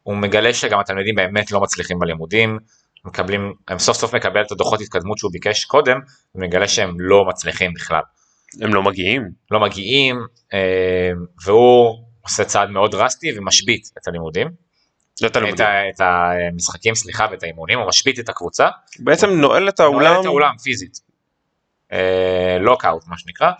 [0.05, 2.59] הוא מגלה שגם התלמידים באמת לא מצליחים בלימודים,
[3.05, 5.99] מקבלים, הם סוף סוף מקבל את הדוחות התקדמות שהוא ביקש קודם,
[6.35, 8.01] ומגלה שהם לא מצליחים בכלל.
[8.61, 9.29] הם לא מגיעים.
[9.51, 10.19] לא מגיעים,
[10.53, 11.11] אה,
[11.45, 14.47] והוא עושה צעד מאוד דרסטי ומשבית את הלימודים,
[15.21, 15.65] לא את הלימודים.
[15.95, 18.67] את המשחקים, סליחה, ואת האימונים, הוא משבית את הקבוצה,
[18.99, 20.21] בעצם נועל את נועל האולם.
[20.21, 20.99] את האולם פיזית,
[21.91, 23.51] אה, לוקאוט מה שנקרא.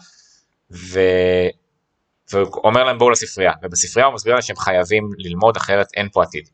[2.32, 6.24] והוא אומר להם בואו לספרייה, ובספרייה הוא מסביר להם שהם חייבים ללמוד אחרת אין פה
[6.24, 6.50] עתיד.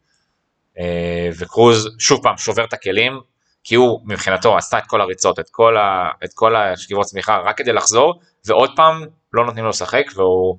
[0.79, 3.19] אה, וקרוז שוב פעם שובר את הכלים,
[3.63, 6.09] כי הוא מבחינתו עשה את כל הריצות, את כל, ה...
[6.23, 10.57] את כל השכיבות צמיחה רק כדי לחזור, ועוד פעם לא נותנים לו לשחק, והוא,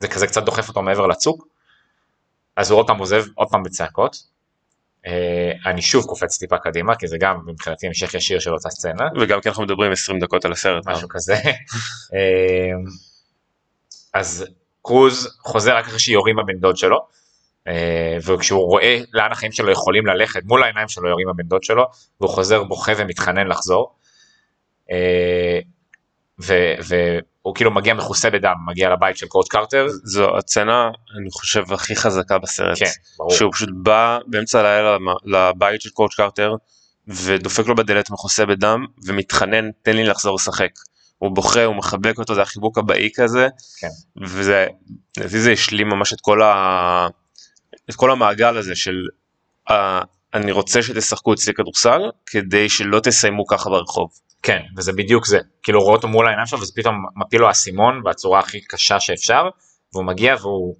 [0.00, 1.46] זה כזה קצת דוחף אותו מעבר לצוק,
[2.56, 4.16] אז הוא עוד פעם עוזב עוד פעם בצעקות.
[5.06, 9.08] אה, אני שוב קופץ טיפה קדימה, כי זה גם מבחינתי המשך ישיר של אותה סצנה.
[9.20, 10.86] וגם כי אנחנו מדברים 20 דקות על הסרט.
[10.86, 11.34] משהו כזה.
[14.14, 14.46] אז
[14.82, 17.06] קרוז חוזר רק אחרי שיורים בבן דוד שלו,
[17.68, 21.84] אה, וכשהוא רואה לאן החיים שלו יכולים ללכת, מול העיניים שלו יורים בבן דוד שלו,
[22.20, 23.94] והוא חוזר בוכה ומתחנן לחזור.
[24.90, 25.58] אה,
[26.42, 31.72] ו- והוא כאילו מגיע מכוסה בדם, מגיע לבית של קורט קרטר, זו הצצנה, אני חושב,
[31.72, 32.78] הכי חזקה בסרט.
[32.78, 36.54] כן, ברור, שהוא פשוט בא באמצע הלילה לבית של קורט קרטר
[37.08, 40.70] ודופק לו בדלת מכוסה בדם ומתחנן תן לי לחזור לשחק.
[41.24, 43.48] הוא בוכה הוא מחבק אותו זה החיבוק הבאי כזה
[43.80, 43.88] כן.
[44.26, 44.66] וזה
[45.18, 47.06] לדעתי זה השלים ממש את כל, ה...
[47.90, 48.94] את כל המעגל הזה של
[49.70, 49.72] uh,
[50.34, 54.10] אני רוצה שתשחקו אצלי כדורסל כדי שלא תסיימו ככה ברחוב.
[54.42, 58.02] כן, וזה בדיוק זה, כאילו רואה אותו מול העיניים שלו וזה פתאום מפיל לו האסימון
[58.02, 59.42] בצורה הכי קשה שאפשר,
[59.92, 60.74] והוא מגיע והוא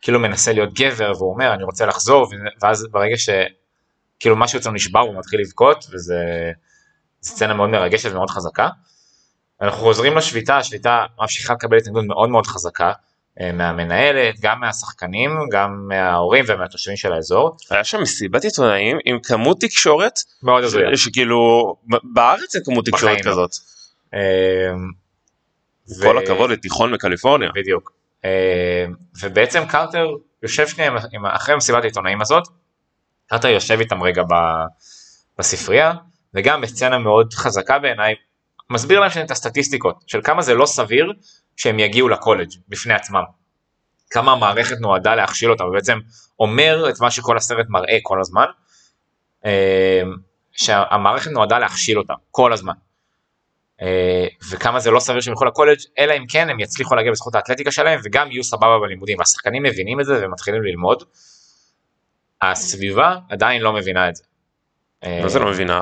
[0.00, 2.26] כאילו מנסה להיות גבר והוא אומר אני רוצה לחזור
[2.62, 6.14] ואז ברגע שכאילו משהו אצלו נשבר הוא מתחיל לבכות וזה
[7.22, 8.68] סצנה מאוד מרגשת ומאוד חזקה.
[9.62, 12.92] אנחנו חוזרים לשביתה, השביתה ממשיכה לקבל התנגדות מאוד מאוד חזקה
[13.40, 17.56] אה, מהמנהלת, גם מהשחקנים, גם מההורים ומהתושבים של האזור.
[17.70, 20.96] היה שם מסיבת עיתונאים עם כמות תקשורת מאוד הזויה.
[20.96, 21.76] שכאילו
[22.14, 23.30] בארץ אין כמות תקשורת בחיים לא.
[23.32, 23.50] כזאת.
[24.14, 24.20] אה,
[26.00, 27.50] ו- כל הכבוד לתיכון בקליפורניה.
[27.54, 27.92] בדיוק.
[28.24, 28.86] אה,
[29.22, 30.06] ובעצם קרטר
[30.42, 30.66] יושב
[31.12, 32.44] עם- אחרי מסיבת העיתונאים הזאת,
[33.26, 34.22] קרטר יושב איתם רגע
[35.38, 35.92] בספרייה,
[36.34, 38.14] וגם בסצנה מאוד חזקה בעיניי,
[38.70, 41.12] מסביר להם את הסטטיסטיקות של כמה זה לא סביר
[41.56, 43.22] שהם יגיעו לקולג' בפני עצמם.
[44.10, 45.98] כמה המערכת נועדה להכשיל אותם, ובעצם
[46.40, 48.46] אומר את מה שכל הסרט מראה כל הזמן,
[49.44, 50.02] אה,
[50.52, 52.72] שהמערכת נועדה להכשיל אותם כל הזמן.
[53.82, 57.34] אה, וכמה זה לא סביר שהם ילכו לקולג' אלא אם כן הם יצליחו להגיע בזכות
[57.34, 59.20] האתלטיקה שלהם וגם יהיו סבבה בלימודים.
[59.20, 61.02] השחקנים מבינים את זה ומתחילים ללמוד.
[62.42, 64.22] הסביבה עדיין לא מבינה את זה.
[65.04, 65.80] אה, מה זה לא מבינה?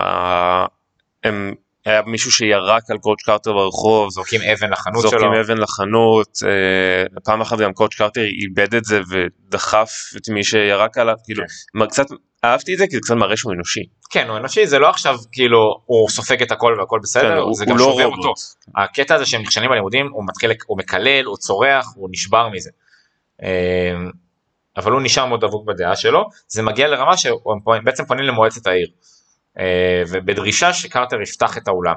[1.24, 1.54] הם,
[1.86, 5.10] היה מישהו שירק על קואוצ' קרטר ברחוב, זורקים אבן לחנות שלו.
[5.10, 10.44] זורקים אבן לחנות, אה, פעם אחת גם קואוצ' קרטר איבד את זה ודחף את מי
[10.44, 11.44] שירק עליו, כאילו,
[11.78, 11.86] כן.
[11.86, 12.06] קצת
[12.44, 13.80] אהבתי את זה כי זה קצת מראה שהוא אנושי.
[14.10, 17.54] כן, הוא אנושי, זה לא עכשיו כאילו הוא סופג את הכל והכל בסדר, כן, הוא-
[17.54, 18.18] זה הוא גם לא שובר רובוט.
[18.24, 18.32] אותו.
[18.76, 22.70] הקטע הזה שהם נכשלים בלימודים, הוא מתחיל, הוא מקלל, הוא צורח, הוא נשבר מזה.
[23.42, 23.48] אה,
[24.76, 28.66] אבל הוא נשאר מאוד דבוק בדעה שלו, זה מגיע לרמה שהם פונים- בעצם פונים למועצת
[28.66, 28.88] העיר,
[30.08, 31.94] ובדרישה שקרטר יפתח את האולם.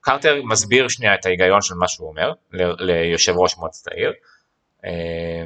[0.00, 4.12] וקרטר מסביר שנייה את ההיגיון של מה שהוא אומר ל- ליושב ראש מועצת העיר.
[4.84, 5.44] אה,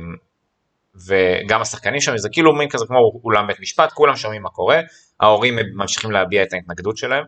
[1.07, 4.81] וגם השחקנים שם זה כאילו מין כזה כמו אולם בית משפט, כולם שומעים מה קורה,
[5.21, 7.25] ההורים ממשיכים להביע את ההתנגדות שלהם,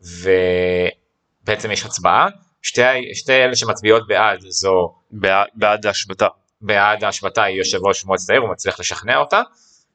[0.00, 2.28] ובעצם יש הצבעה,
[2.62, 6.26] שתי, שתי אלה שמצביעות בעד זו בעד, בעד ההשבתה.
[6.60, 9.42] בעד ההשבתה היא יושב ראש מועצת העיר, הוא מצליח לשכנע אותה,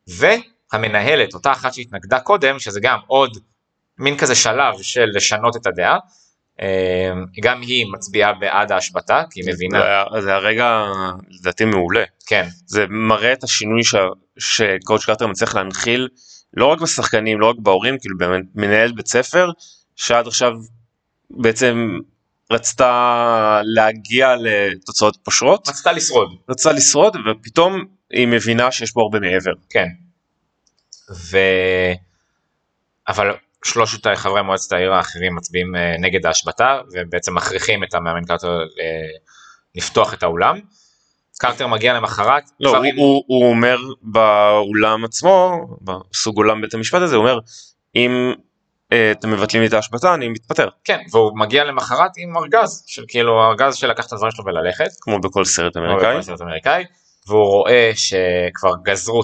[0.07, 3.37] והמנהלת, אותה אחת שהתנגדה קודם, שזה גם עוד
[3.99, 5.97] מין כזה שלב של לשנות את הדעה,
[6.61, 7.11] אה,
[7.41, 10.85] גם היא מצביעה בעד ההשבתה, כי היא מבינה, זה הרגע
[11.39, 12.03] לדעתי מעולה.
[12.25, 13.95] כן, זה מראה את השינוי ש...
[14.37, 16.07] שקואוצ' קרטר מצליח להנחיל
[16.53, 19.49] לא רק בשחקנים לא רק בהורים כאילו באמת מנהל בית ספר
[19.95, 20.51] שעד עכשיו
[21.29, 21.97] בעצם
[22.51, 26.29] רצתה להגיע לתוצאות פושרות רצתה לשרוד.
[26.49, 29.51] רצתה לשרוד ופתאום היא מבינה שיש פה הרבה מעבר.
[29.69, 29.87] כן.
[31.31, 31.37] ו...
[33.07, 33.31] אבל
[33.65, 38.47] שלושת חברי מועצת העיר האחרים מצביעים אה, נגד ההשבתה ובעצם מכריחים את המאמן קרטר
[38.79, 39.07] אה,
[39.75, 40.59] לפתוח את האולם.
[41.39, 47.01] קרטר מגיע למחרת, לא, הוא, דברים- הוא, הוא אומר באולם עצמו, בסוג אולם בית המשפט
[47.01, 47.39] הזה, הוא אומר,
[47.95, 48.33] אם
[48.93, 53.03] אה, אתם מבטלים לי את ההשבתה, אני מתפטר, כן, והוא מגיע למחרת עם ארגז, של
[53.07, 56.13] כאילו ארגז של לקח את הדברים שלו וללכת, כמו בכל סרט כמו אמריקאי.
[56.13, 56.83] בכל סרט אמריקאי,
[57.27, 59.21] והוא רואה שכבר גזרו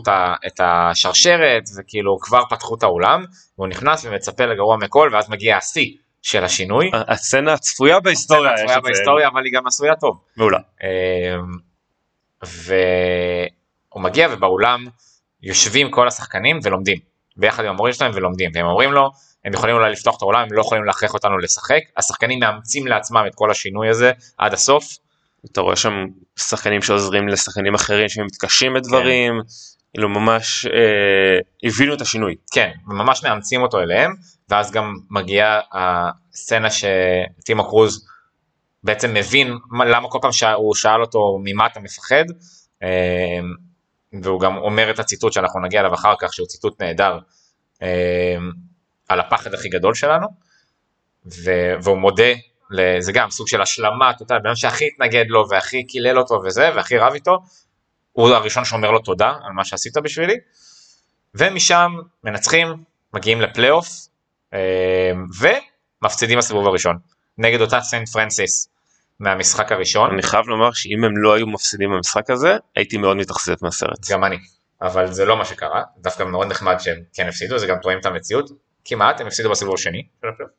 [0.47, 3.25] את השרשרת וכאילו כבר פתחו את האולם,
[3.57, 6.91] והוא נכנס ומצפה לגרוע מכל ואז מגיע השיא של השינוי.
[7.07, 8.79] הסצנה הצפויה בהיסטוריה, יש הצפויה.
[8.79, 10.17] בהיסטוריה אבל היא גם עשויה טוב.
[10.37, 10.59] מעולה.
[10.83, 10.89] אמ,
[12.43, 14.85] והוא מגיע ובאולם
[15.41, 16.97] יושבים כל השחקנים ולומדים
[17.37, 19.11] ביחד עם המורים שלהם ולומדים והם אומרים לו
[19.45, 23.23] הם יכולים אולי לפתוח את העולם הם לא יכולים להכריח אותנו לשחק השחקנים מאמצים לעצמם
[23.27, 24.83] את כל השינוי הזה עד הסוף
[25.45, 25.93] אתה רואה שם
[26.39, 29.33] שחקנים שעוזרים לשחקנים אחרים שמתקשים בדברים,
[29.93, 32.35] כאילו ממש אה, הבינו את השינוי.
[32.53, 34.11] כן ממש מאמצים אותו אליהם
[34.49, 38.05] ואז גם מגיעה הסצנה שטימו קרוז
[38.83, 42.23] בעצם מבין מה- למה כל פעם שהוא שאל אותו ממה אתה מפחד
[42.83, 42.87] אמ,
[44.23, 47.19] והוא גם אומר את הציטוט שאנחנו נגיע אליו אחר כך שהוא ציטוט נהדר
[47.81, 47.87] אמ,
[49.09, 50.27] על הפחד הכי גדול שלנו
[51.45, 52.33] ו- והוא מודה
[52.99, 56.69] זה גם סוג של השלמה טוטל, בן אדם שהכי התנגד לו והכי קילל אותו וזה
[56.75, 57.37] והכי רב איתו
[58.11, 60.35] הוא הראשון שאומר לו תודה על מה שעשית בשבילי
[61.35, 61.91] ומשם
[62.23, 62.67] מנצחים
[63.13, 63.87] מגיעים לפלייאוף
[64.53, 64.59] אמ,
[66.01, 66.97] ומפסידים בסיבוב הראשון
[67.37, 68.69] נגד אותה סנט פרנסיס
[69.19, 73.55] מהמשחק הראשון אני חייב לומר שאם הם לא היו מפסידים במשחק הזה, הייתי מאוד מתאכזב
[73.61, 74.11] מהסרט.
[74.11, 74.37] גם אני
[74.81, 78.05] אבל זה לא מה שקרה דווקא מאוד נחמד שהם כן הפסידו זה גם תואם את
[78.05, 78.49] המציאות
[78.85, 80.53] כמעט הם הפסידו בסיבוב השני של הפלייאוף.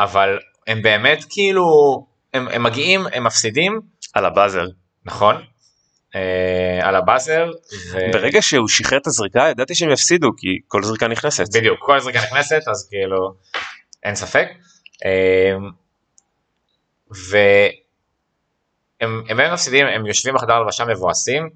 [0.00, 1.64] אבל הם באמת כאילו
[2.34, 3.80] הם, הם מגיעים הם מפסידים
[4.14, 4.66] על הבאזר.
[5.04, 5.36] נכון
[6.14, 7.50] אה, על הבאזר
[7.92, 7.98] ו...
[8.12, 11.56] ברגע שהוא שחרר את הזריקה, ידעתי שהם יפסידו, כי כל זריקה נכנסת.
[11.56, 13.34] בדיוק כל הזריקה נכנסת אז כאילו
[14.02, 14.48] אין ספק.
[15.04, 15.70] אמ,
[17.10, 17.70] והם
[19.30, 21.50] הם באמת מפסידים הם יושבים בחדר הלבשה מבואסים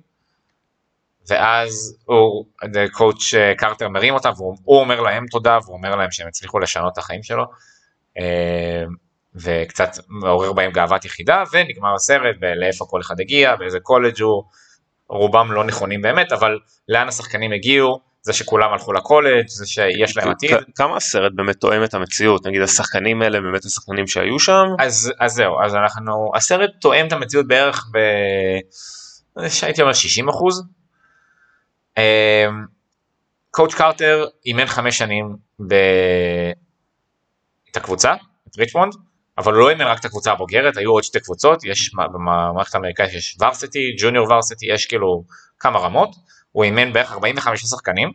[1.29, 2.44] ואז הוא
[2.92, 6.92] קואוצ' קרטר מרים אותם והוא הוא אומר להם תודה והוא אומר להם שהם הצליחו לשנות
[6.92, 7.44] את החיים שלו
[9.35, 14.42] וקצת מעורר בהם גאוות יחידה ונגמר הסרט ולאיפה כל אחד הגיע באיזה קולג' הוא
[15.09, 20.29] רובם לא נכונים באמת אבל לאן השחקנים הגיעו זה שכולם הלכו לקולג' זה שיש להם
[20.29, 22.46] עתיד כמה הסרט באמת תואם את המציאות?
[22.46, 24.64] נגיד השחקנים האלה באמת השחקנים שהיו שם?
[24.79, 27.99] אז, אז זהו, אז אנחנו, הסרט תואם את המציאות בערך ב...
[29.49, 30.62] שהייתי אומר 60 אחוז.
[33.51, 35.37] קואוצ' קרטר אימן חמש שנים
[35.68, 35.75] ב...
[37.70, 38.14] את הקבוצה,
[38.48, 38.94] את ריצ'מונד,
[39.38, 43.14] אבל הוא לא אימן רק את הקבוצה הבוגרת, היו עוד שתי קבוצות, יש במערכת האמריקאית
[43.14, 45.24] יש ורסיטי, ג'וניור ורסיטי, יש כאילו
[45.59, 46.11] כמה רמות,
[46.52, 48.12] הוא אימן בערך 45 שחקנים,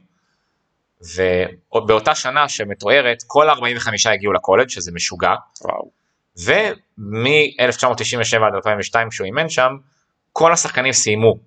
[1.74, 5.92] ובאותה שנה שמתוארת, כל ה-45 הגיעו לקולג' שזה משוגע, וואו.
[6.38, 9.72] ומ-1997 עד 2002 כשהוא אימן שם,
[10.32, 11.40] כל השחקנים סיימו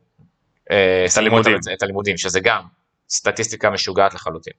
[0.70, 1.56] אה, סיימו הלימודים.
[1.56, 2.62] את, את הלימודים, שזה גם
[3.10, 4.52] סטטיסטיקה משוגעת לחלוטין.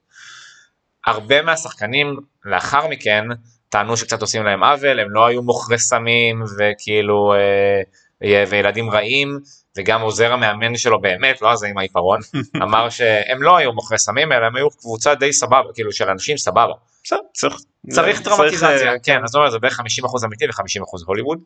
[1.06, 3.24] הרבה מהשחקנים לאחר מכן
[3.68, 9.38] טענו שקצת עושים להם עוול, הם לא היו מוכרי סמים וכאילו אה, וילדים רעים,
[9.76, 12.20] וגם עוזר המאמן שלו באמת, לא הזה עם העיפרון,
[12.62, 16.36] אמר שהם לא היו מוכרי סמים, אלא הם היו קבוצה די סבבה, כאילו של אנשים
[16.36, 16.72] סבבה.
[17.32, 17.54] צריך...
[17.90, 19.82] צריך טראומטיזציה, אה, כן, אז זה בערך 50%
[20.24, 21.38] אמיתי ו-50% הוליווד.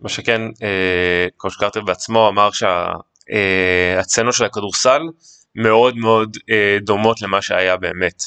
[0.00, 5.02] מה שכן, אה, קוש קרטר בעצמו אמר שהצנות של הכדורסל
[5.54, 8.22] מאוד מאוד אה, דומות למה שהיה באמת.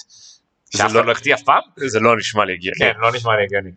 [0.76, 1.62] שאף לא- אחד לא החטיא אף פעם?
[1.78, 2.78] זה לא נשמע לי הגיוני.
[2.80, 3.72] כן, לא נשמע לי הגיוני.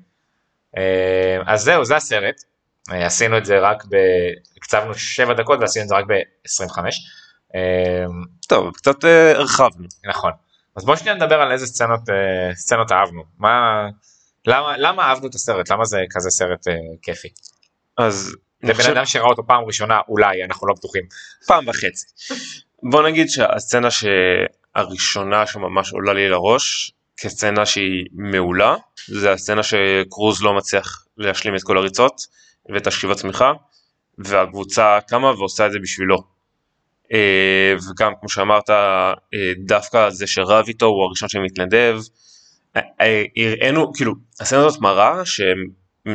[0.77, 2.43] אה, אז זהו, זה הסרט.
[2.93, 3.97] אה, עשינו את זה רק ב...
[4.57, 6.79] הקצבנו 7 דקות ועשינו את זה רק ב-25.
[8.49, 9.87] טוב, קצת אה, הרחבנו.
[10.09, 10.33] נכון.
[10.77, 13.23] אז בוא שנייה נדבר על איזה סצנות, אה, סצנות אהבנו.
[13.39, 13.87] מה...
[14.47, 15.71] למה, למה אהבנו את הסרט?
[15.71, 17.29] למה זה כזה סרט אה, כיפי?
[17.99, 21.03] אז לבן חושב- אדם שראה אותו פעם ראשונה, אולי, אנחנו לא בטוחים.
[21.47, 22.07] פעם וחצי.
[22.83, 23.89] בוא נגיד שהסצנה
[24.79, 31.63] שהראשונה שממש עולה לי לראש כסצנה שהיא מעולה זה הסצנה שקרוז לא מצליח להשלים את
[31.63, 32.21] כל הריצות
[32.69, 33.53] ואת השכיב הצמיחה
[34.19, 36.23] והקבוצה קמה ועושה את זה בשבילו.
[37.13, 39.13] אה, וגם כמו שאמרת אה,
[39.59, 42.01] דווקא זה שרב איתו הוא הראשון שמתנדב.
[42.77, 45.65] אה, הראינו כאילו הסצנה הזאת מראה שהם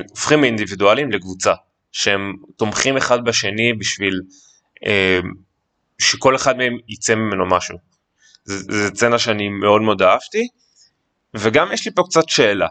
[0.10, 1.54] הופכים מאינדיבידואלים לקבוצה
[1.92, 4.22] שהם תומכים אחד בשני בשביל
[6.00, 7.93] שכל אחד מהם יצא ממנו משהו.
[8.46, 10.48] זה, סצנה שאני מאוד מאוד אהבתי
[11.34, 12.68] וגם יש לי פה קצת שאלה.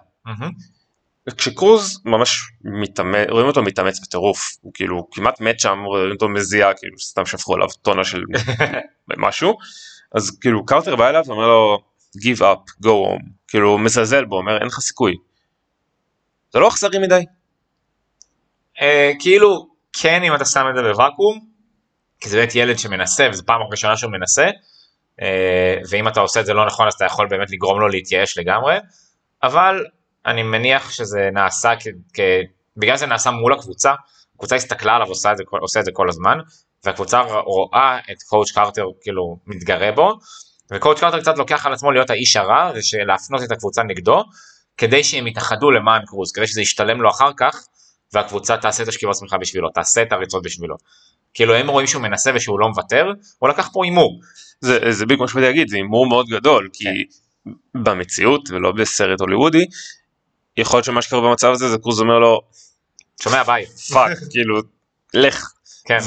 [1.37, 6.74] כשקרוז ממש מתאמץ, רואים אותו מתאמץ בטירוף, הוא כאילו כמעט מת שם, רואים אותו מזיע,
[6.74, 8.22] כאילו סתם שפכו עליו טונה של
[9.18, 9.58] משהו,
[10.14, 11.78] אז כאילו קרטר בא אליו ואומר לו,
[12.16, 15.16] give up, go home, כאילו הוא מזלזל בו, אומר אין לך סיכוי.
[16.52, 17.24] זה לא אכזרי מדי?
[18.82, 21.40] אה, כאילו, כן אם אתה שם את זה בוואקום,
[22.20, 24.50] כי זה באמת ילד שמנסה, וזו פעם ראשונה שהוא מנסה,
[25.90, 28.78] ואם אתה עושה את זה לא נכון אז אתה יכול באמת לגרום לו להתייאש לגמרי,
[29.42, 29.85] אבל
[30.26, 31.87] אני מניח שזה נעשה כ...
[32.14, 32.20] כ...
[32.76, 33.94] בגלל זה נעשה מול הקבוצה,
[34.35, 36.38] הקבוצה הסתכלה עליו ועושה את זה, עושה את זה כל הזמן,
[36.85, 40.18] והקבוצה רואה את קואוצ' קרטר כאילו מתגרה בו,
[40.70, 44.24] וקואוצ' קרטר קצת לוקח על עצמו להיות האיש הרע, ולהפנות את הקבוצה נגדו,
[44.76, 47.66] כדי שהם יתאחדו למען קרוז, כדי שזה ישתלם לו אחר כך,
[48.12, 50.76] והקבוצה תעשה את השכיבות סמיכה בשבילו, תעשה את הריצות בשבילו.
[51.34, 54.20] כאילו הם רואים שהוא מנסה ושהוא לא מוותר, הוא לקח פה הימור.
[54.60, 56.84] זה, זה בדיוק מה שבאתי להגיד, זה הימור מאוד גדול, כי
[57.74, 59.66] במציאות ולא בסרט הוליוודי,
[60.56, 62.40] יכול להיות שמה שקרה במצב הזה זה קרוז אומר לו
[63.22, 63.66] שומע ביי.
[63.66, 64.60] fuck, כאילו,
[65.14, 65.52] לך.
[65.84, 65.98] כן.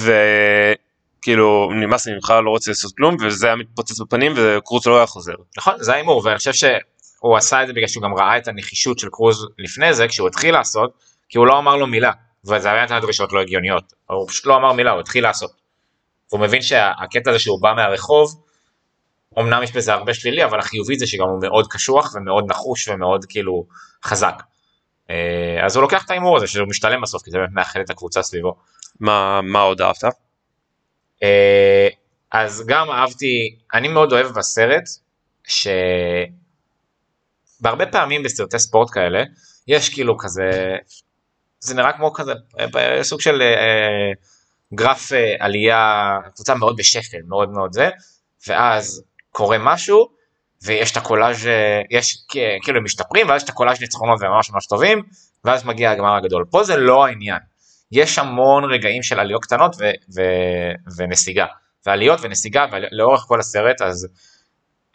[1.21, 5.05] וכאילו נמאס לי ממך לא רוצה לעשות כלום וזה היה מתפוצץ בפנים וקרוז לא היה
[5.05, 5.33] חוזר.
[5.57, 8.99] נכון, זה ההימור, ואני חושב שהוא עשה את זה בגלל שהוא גם ראה את הנחישות
[8.99, 10.93] של קרוז לפני זה, כשהוא התחיל לעשות,
[11.29, 12.11] כי הוא לא אמר לו מילה,
[12.45, 15.51] וזה היה את הדרישות לא הגיוניות, הוא פשוט לא אמר מילה, הוא התחיל לעשות.
[16.31, 18.45] והוא מבין שהקטע הזה שהוא בא מהרחוב,
[19.39, 23.25] אמנם יש בזה הרבה שלילי, אבל החיובי זה שגם הוא מאוד קשוח ומאוד נחוש ומאוד
[23.25, 23.65] כאילו
[24.03, 24.43] חזק.
[25.09, 27.89] אה, אז הוא לוקח את ההימור הזה, שהוא משתלם בסוף, כי זה באמת מאחד את
[27.89, 28.55] הקבוצה סביבו.
[28.99, 30.03] מה, מה עוד אהבת?
[31.23, 31.87] אה,
[32.31, 34.83] אז גם אהבתי, אני מאוד אוהב בסרט,
[37.61, 39.23] שבהרבה פעמים בסרטי ספורט כאלה,
[39.67, 40.77] יש כאילו כזה,
[41.65, 44.11] זה נראה כמו כזה, אה, סוג של אה,
[44.73, 47.89] גרף אה, עלייה, קבוצה מאוד בשפל, מאוד מאוד זה,
[48.47, 50.07] ואז קורה משהו,
[50.63, 51.47] ויש את הקולאז',
[51.91, 52.17] יש
[52.63, 55.03] כאילו משתפרים, ואז יש את הקולאז' ניצחונות וממש ממש טובים,
[55.45, 56.45] ואז מגיע הגמר הגדול.
[56.51, 57.39] פה זה לא העניין.
[57.91, 61.45] יש המון רגעים של עליות קטנות ו- ו- ונסיגה.
[61.85, 64.07] ועליות ונסיגה לאורך כל הסרט, אז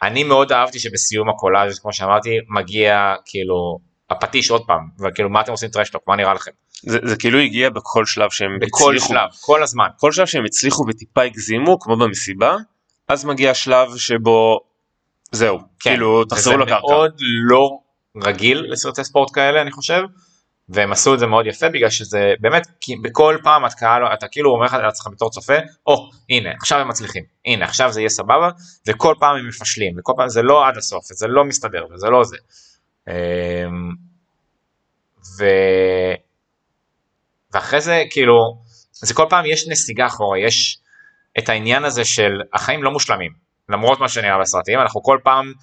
[0.03, 3.79] אני מאוד אהבתי שבסיום הקולאז', כמו שאמרתי, מגיע כאילו
[4.11, 6.51] הפטיש עוד פעם, וכאילו מה אתם עושים טרשטוק, מה נראה לכם?
[6.83, 9.87] זה, זה כאילו הגיע בכל שלב שהם בכל הצליחו, שלב, כל הזמן.
[9.97, 12.55] כל שלב שהם הצליחו וטיפה הגזימו כמו במסיבה,
[13.07, 14.59] אז מגיע השלב שבו
[15.31, 16.81] זהו, כאילו תחזרו לקרקע.
[16.81, 17.69] מאוד לא
[18.23, 20.01] רגיל לסרטי ספורט כאלה אני חושב
[20.69, 24.27] והם עשו את זה מאוד יפה בגלל שזה באמת כי בכל פעם את קהל אתה
[24.27, 28.01] כאילו אומר לך לעצמך בתור צופה או oh, הנה עכשיו הם מצליחים הנה עכשיו זה
[28.01, 28.49] יהיה סבבה
[28.87, 32.23] וכל פעם הם מפשלים וכל פעם זה לא עד הסוף זה לא מסתדר וזה לא
[32.23, 32.37] זה.
[33.07, 33.91] אמ,
[35.37, 35.45] ו...
[37.53, 38.61] ואחרי זה כאילו
[38.91, 40.79] זה כל פעם יש נסיגה אחורה יש
[41.39, 43.31] את העניין הזה של החיים לא מושלמים
[43.69, 45.53] למרות מה שנראה בסרטים אנחנו כל פעם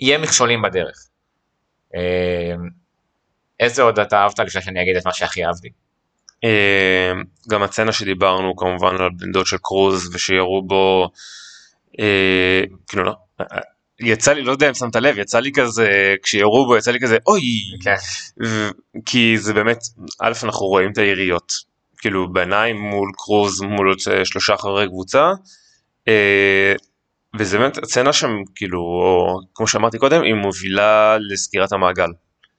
[0.00, 1.06] יהיה מכשולים בדרך.
[1.94, 2.68] אמ,
[3.60, 5.68] איזה עוד אתה אהבת לפני שאני אגיד את מה שהכי אהבתי?
[6.44, 7.12] אה,
[7.48, 11.10] גם הצצנה שדיברנו כמובן על בן דוד של קרוז ושירו בו
[12.00, 13.46] אה, כאילו לא אה,
[14.02, 17.16] יצא לי לא יודע אם שמת לב יצא לי כזה כשירו בו יצא לי כזה
[17.26, 17.42] אוי
[17.84, 17.94] כן.
[18.44, 18.70] ו-
[19.06, 19.78] כי זה באמת
[20.20, 21.52] א' אנחנו רואים את היריות
[21.98, 25.32] כאילו בעיניים מול קרוז מול שלושה חברי קבוצה
[26.08, 26.74] אה,
[27.38, 28.80] וזה באמת הצצנה שם כאילו
[29.54, 32.10] כמו שאמרתי קודם היא מובילה לסגירת המעגל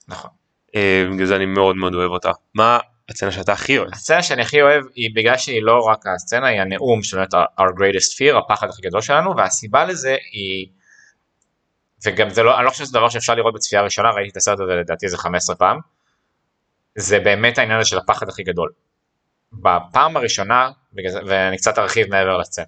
[0.08, 0.32] נכון.
[0.76, 2.80] אה, בגלל זה אני מאוד מאוד אוהב אותה מה
[3.10, 6.62] הצצנה שאתה הכי אוהב הסצנה שאני הכי אוהב היא בגלל שהיא לא רק הסצנה היא
[6.62, 10.68] הנאום של באמת our greatest fear הפחד הכי גדול שלנו והסיבה לזה היא
[12.06, 14.60] וגם זה לא אני לא חושב שזה דבר שאפשר לראות בצפייה ראשונה ראיתי את הסרט
[14.60, 15.80] הזה לדעתי איזה 15 פעם.
[16.96, 18.72] זה באמת העניין הזה של הפחד הכי גדול.
[19.54, 20.72] בפעם הראשונה
[21.28, 22.66] ואני קצת ארחיב מעבר לסצנה.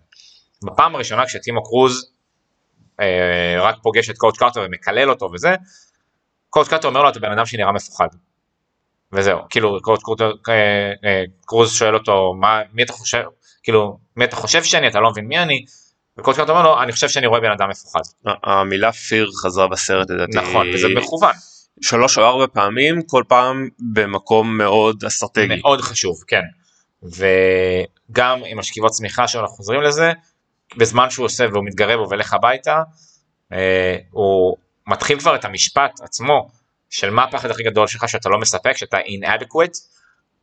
[0.64, 2.12] בפעם הראשונה כשטימו קרוז
[3.00, 5.56] אה, רק פוגש את קואוצ' קרטר ומקלל אותו וזה
[6.50, 8.08] קואוצ' קרטר אומר לו אתה בן אדם שנראה מפוחד.
[9.12, 10.00] וזהו, כאילו קרוז,
[10.50, 10.54] אה,
[11.06, 13.24] אה, קרוז שואל אותו מה, מי אתה חושב,
[13.64, 15.66] כאילו מי אתה חושב שאני, אתה לא מבין מי אני,
[16.18, 18.00] וקרוז קרטר אומר לו אני חושב שאני רואה בן אדם מפוחד.
[18.44, 21.34] המילה פיר חזרה בסרט לדעתי נכון, וזה מכוון,
[21.82, 25.56] שלוש או ארבע פעמים כל פעם במקום מאוד אסטרטגי.
[25.62, 26.42] מאוד חשוב, כן.
[27.04, 30.12] וגם עם השכיבות צמיחה שלו, אנחנו חוזרים לזה,
[30.78, 32.82] בזמן שהוא עושה והוא מתגרה בו ולך הביתה,
[33.54, 36.50] אה, הוא מתחיל כבר את המשפט עצמו
[36.90, 39.78] של מה הפחד הכי גדול שלך שאתה לא מספק, שאתה inadequate,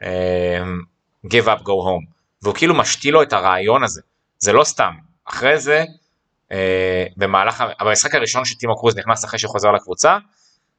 [0.02, 0.62] אה,
[1.26, 2.06] give up go home,
[2.42, 4.00] והוא כאילו משתיל לו את הרעיון הזה,
[4.38, 4.92] זה לא סתם,
[5.24, 5.84] אחרי זה,
[6.52, 10.16] אה, במהלך, במשחק הראשון שטימו קרוז נכנס אחרי שהוא חוזר לקבוצה,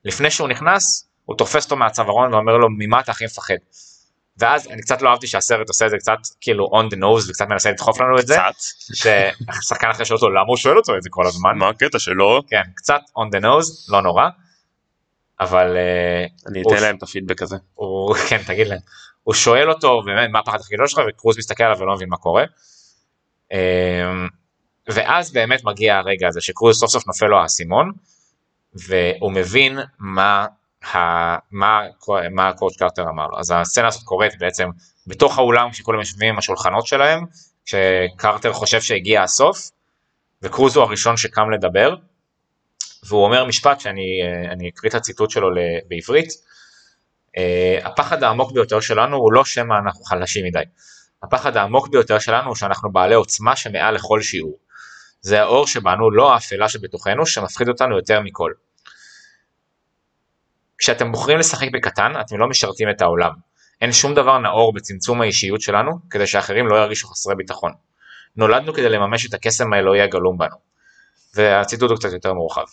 [0.06, 3.56] לפני שהוא נכנס, הוא תופס אותו מהצווארון ואומר לו ממה אתה הכי מפחד.
[4.38, 7.46] ואז אני קצת לא אהבתי שהסרט עושה את זה קצת כאילו on the nose וקצת
[7.50, 8.54] מנסה לדחוף לנו את זה, קצת.
[8.96, 12.42] ששחקן אחרי שואל אותו למה הוא שואל אותו את זה כל הזמן, מה הקטע שלו?
[12.48, 14.24] כן, קצת on the nose, לא נורא,
[15.40, 17.56] אבל אה, אני אתן להם את הפידבק הזה.
[18.30, 18.80] כן תגיד להם,
[19.24, 22.18] הוא שואל אותו באמת מה הפחד הכי גדול שלך וקרוז מסתכל עליו ולא מבין מה
[22.18, 22.44] קורה.
[23.54, 23.60] אה,
[24.88, 27.92] ואז באמת מגיע הרגע הזה שקרוז סוף סוף נופל לו האסימון,
[28.74, 30.46] והוא מבין מה,
[30.84, 30.98] ה,
[31.52, 31.82] מה,
[32.32, 33.40] מה הקואוצ' קרטר אמר לו.
[33.40, 34.70] אז הסצנה הזאת קורית בעצם
[35.08, 37.26] בתוך האולם כשכולם יושבים עם השולחנות שלהם,
[37.66, 39.70] כשקרטר חושב שהגיע הסוף,
[40.42, 41.96] וקרוז הוא הראשון שקם לדבר,
[43.08, 45.50] והוא אומר משפט שאני אני אקריא את הציטוט שלו
[45.88, 46.30] בעברית,
[47.38, 50.64] אה, הפחד העמוק ביותר שלנו הוא לא שמא אנחנו חלשים מדי.
[51.24, 54.58] הפחד העמוק ביותר שלנו הוא שאנחנו בעלי עוצמה שמעל לכל שיעור.
[55.22, 58.52] זה האור שבנו, לא האפלה שבתוכנו, שמפחיד אותנו יותר מכל.
[60.78, 63.32] כשאתם בוחרים לשחק בקטן, אתם לא משרתים את העולם.
[63.82, 67.72] אין שום דבר נאור בצמצום האישיות שלנו, כדי שאחרים לא ירגישו חסרי ביטחון.
[68.36, 70.56] נולדנו כדי לממש את הקסם האלוהי הגלום בנו.
[71.36, 72.66] והציטוט הוא קצת יותר מורחב.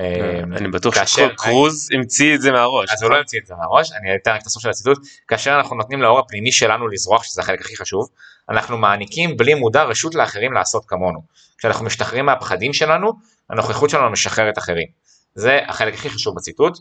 [0.00, 2.90] אה, אני בטוח שקרוז המציא את זה מהראש.
[2.92, 4.98] אז הוא לא המציא את זה מהראש, אני אתן רק את הסוף של הציטוט,
[5.28, 8.08] כאשר אנחנו נותנים לאור הפנימי שלנו לזרוח, שזה החלק הכי חשוב,
[8.48, 11.20] אנחנו מעניקים בלי מודע רשות לאחרים לעשות כמונו.
[11.58, 13.12] כשאנחנו משתחררים מהפחדים שלנו,
[13.50, 14.86] הנוכחות שלנו משחררת אחרים.
[15.34, 16.78] זה החלק הכי חשוב בציטוט,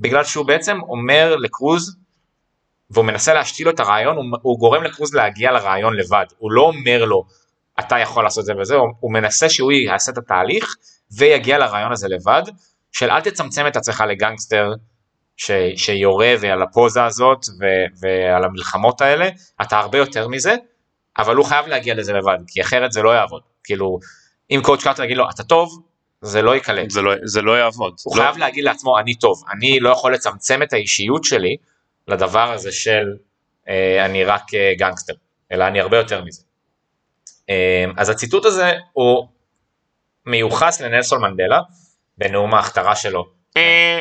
[0.00, 1.96] בגלל שהוא בעצם אומר לקרוז,
[2.90, 6.62] והוא מנסה להשתיל לו את הרעיון, הוא, הוא גורם לקרוז להגיע לרעיון לבד, הוא לא
[6.62, 7.24] אומר לו,
[7.80, 10.76] אתה יכול לעשות זה וזה, הוא, הוא מנסה שהוא יעשה את התהליך,
[11.16, 12.42] ויגיע לרעיון הזה לבד,
[12.92, 14.72] של אל תצמצם את עצמך לגנגסטר
[15.36, 17.64] ש, שיורה ועל הפוזה הזאת ו,
[18.00, 19.28] ועל המלחמות האלה,
[19.62, 20.54] אתה הרבה יותר מזה,
[21.18, 23.42] אבל הוא חייב להגיע לזה לבד, כי אחרת זה לא יעבוד.
[23.64, 23.98] כאילו,
[24.50, 25.82] אם coach קארטר יגיד לו, אתה טוב,
[26.22, 26.90] זה לא ייקלט.
[26.90, 27.94] זה לא- זה לא יעבוד.
[28.04, 31.56] הוא לא- חייב להגיד לעצמו, אני טוב, אני לא יכול לצמצם את האישיות שלי
[32.08, 33.06] לדבר הזה של
[33.68, 35.14] אה, אני רק אה, גנגסטר,
[35.52, 36.42] אלא אני הרבה יותר מזה.
[37.50, 39.28] אה, אז הציטוט הזה הוא
[40.30, 41.60] מיוחס לנלסון מנדלה,
[42.18, 43.24] בנאום ההכתרה שלו.
[43.56, 44.00] אה,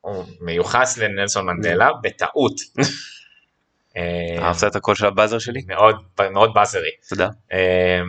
[0.00, 2.54] הוא מיוחס לנלסון מנדלה בטעות.
[3.96, 4.02] אה,
[4.38, 5.60] אהבת את הקול של ה buzzer שלי?
[5.66, 5.96] מאוד
[6.30, 6.90] מאוד באזרי.
[7.08, 7.28] תודה.
[7.52, 8.00] אה,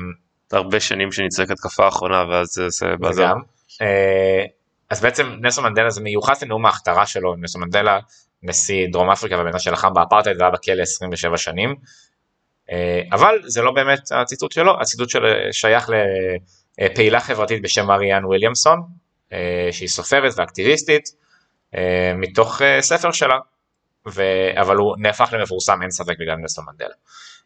[0.51, 3.34] הרבה שנים שאני צועק התקפה האחרונה ואז זה- באזר.
[3.82, 4.45] אה,
[4.89, 7.99] אז בעצם נלסון מנדלה זה מיוחס לנאום ההכתרה שלו, נלסון מנדלה
[8.43, 11.76] נשיא דרום אפריקה ומי שלחם באפרטהייד והיה בכלא 27 שנים.
[12.72, 15.89] אה, אבל זה לא באמת הציטוט שלו, הציטוט שלו שייך
[16.80, 18.84] לפעילה חברתית בשם מריאן וויליאמסון,
[19.34, 21.04] אה, שהיא סופרת ואקטיביסטית,
[21.76, 23.38] אה, מתוך אה, ספר שלה,
[24.08, 24.24] ו...
[24.62, 26.96] אבל הוא נהפך למפורסם, אין ספק בגלל נלסון מנדלה.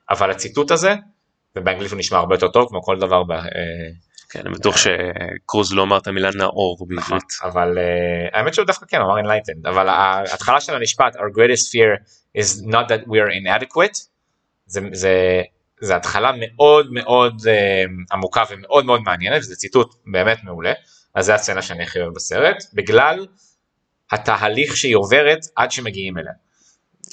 [0.10, 0.96] אבל הציטוט הזה,
[1.56, 3.32] ובאנגלית הוא נשמע הרבה יותר טוב, כמו כל דבר ב...
[3.32, 3.48] אה,
[4.30, 7.24] כן, אני בטוח שקרוז לא אמר את המילה נאור בעברית.
[7.44, 12.04] אבל uh, האמת שהוא דווקא כן אמר enlightened אבל ההתחלה של המשפט our greatest fear
[12.38, 14.08] is not that we are inadequate
[14.66, 15.42] זה, זה,
[15.86, 20.74] זה התחלה מאוד מאוד uh, עמוקה ומאוד מאוד מעניינת וזה ציטוט באמת מעולה
[21.16, 23.28] אז זה הסצנה שאני הכי אוהב בסרט בגלל
[24.12, 26.32] התהליך שהיא עוברת עד שמגיעים אליה.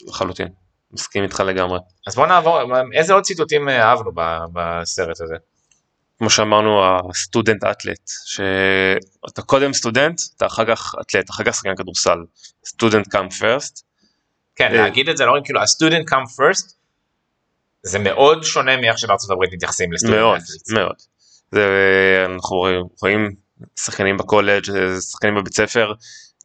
[0.06, 0.48] לחלוטין.
[0.92, 1.78] מסכים איתך לגמרי.
[2.06, 2.60] אז בוא נעבור
[2.92, 4.10] איזה עוד ציטוטים אה, אהבנו
[4.52, 5.34] בסרט הזה.
[6.18, 12.18] כמו שאמרנו הסטודנט אתלט שאתה קודם סטודנט אתה אחר כך אתלט אחר כך שחקן כדורסל
[12.64, 13.86] סטודנט קאם פרסט
[14.56, 16.74] כן אה, להגיד את זה לא רק כאילו ה-student come first
[17.82, 20.74] זה מאוד שונה מאיך שבארצות הברית מתייחסים לסטודנט מאוד athletes.
[20.74, 20.94] מאוד.
[21.52, 21.64] זה,
[22.34, 22.56] אנחנו
[23.02, 23.34] רואים-
[23.80, 24.62] שחקנים בקולג'
[25.10, 25.92] שחקנים בבית ספר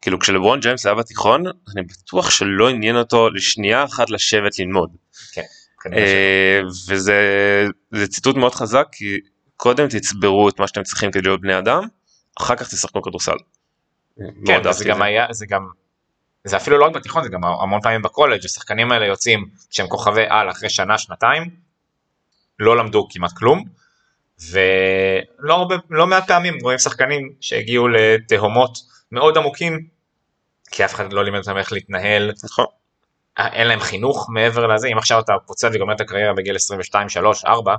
[0.02, 5.40] כאילו כשלברון ג'יימס היה בתיכון אני בטוח שלא עניין אותו לשנייה אחת לשבת ללמוד ש-
[5.94, 6.60] אה,
[6.90, 7.16] וזה
[7.92, 9.18] זה ציטוט מאוד חזק כי
[9.58, 11.84] קודם תצברו את מה שאתם צריכים כדי להיות בני אדם
[12.42, 13.32] אחר כך תשחקו כדורסל.
[14.46, 15.04] כן, אהבתי גם זה.
[15.04, 15.68] היה, זה גם,
[16.46, 20.26] זה אפילו לא רק בתיכון, זה גם המון פעמים בקולג', השחקנים האלה יוצאים שהם כוכבי
[20.30, 21.50] על אחרי שנה, שנתיים,
[22.60, 23.64] לא למדו כמעט כלום,
[24.52, 28.78] ולא הרבה, לא מעט פעמים רואים שחקנים שהגיעו לתהומות
[29.12, 29.88] מאוד עמוקים,
[30.72, 32.66] כי אף אחד לא לימד אותם איך להתנהל, נכון.
[33.38, 37.46] אין להם חינוך מעבר לזה, אם עכשיו אתה פוצל וגומר את הקריירה בגיל 22, 3,
[37.46, 37.76] 4,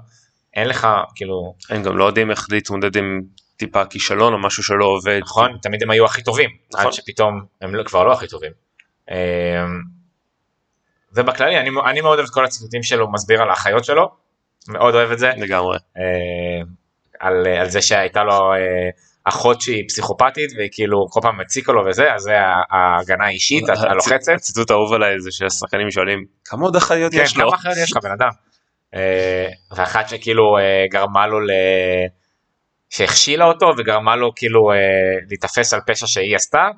[0.55, 3.23] אין לך, כאילו, הם גם לא יודעים איך להתמודד עם
[3.57, 5.21] טיפה כישלון או משהו שלא עובד.
[5.23, 6.87] נכון, תמיד הם היו הכי טובים, נכון.
[6.87, 8.53] עד שפתאום הם לא, כבר לא הכי טובים.
[9.11, 9.17] אמ,
[11.13, 14.11] ובכללי, אני, אני מאוד אוהב את כל הציטוטים שלו, מסביר על האחיות שלו,
[14.69, 15.79] מאוד אוהב את זה, לגמרי.
[15.97, 16.63] אה,
[17.21, 18.91] על, על זה שהייתה לו אה,
[19.25, 22.33] אחות שהיא פסיכופתית, והיא כאילו כל פעם הציקה לו וזה, אז זה
[22.71, 24.33] ההגנה האישית, הלוחצת.
[24.33, 27.49] הציטוט האהוב עליי זה שהשחקנים שואלים כמה עוד אחיות כן, יש לו.
[27.49, 28.29] כמה אחיות יש לך בן אדם?
[28.95, 31.51] אה, ואחת שכאילו אה, גרמה לו ל...
[32.91, 34.77] שהכשילה אותו וגרמה לו כאילו אה,
[35.29, 36.69] להיתפס על פשע שהיא עשתה,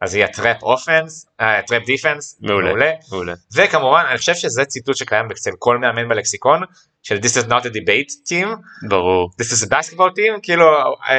[0.00, 1.26] אז היא ה trap offense,
[1.66, 2.66] trap defense, מעולה.
[2.66, 2.90] מעולה.
[3.12, 3.32] מעולה.
[3.54, 6.60] וכמובן אני חושב שזה ציטוט שקיים אצל כל מאמן בלקסיקון
[7.02, 8.48] של This is not a debate team,
[8.88, 9.30] ברור.
[9.42, 10.64] This is a basketball team, כאילו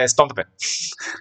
[0.06, 0.46] סתום את.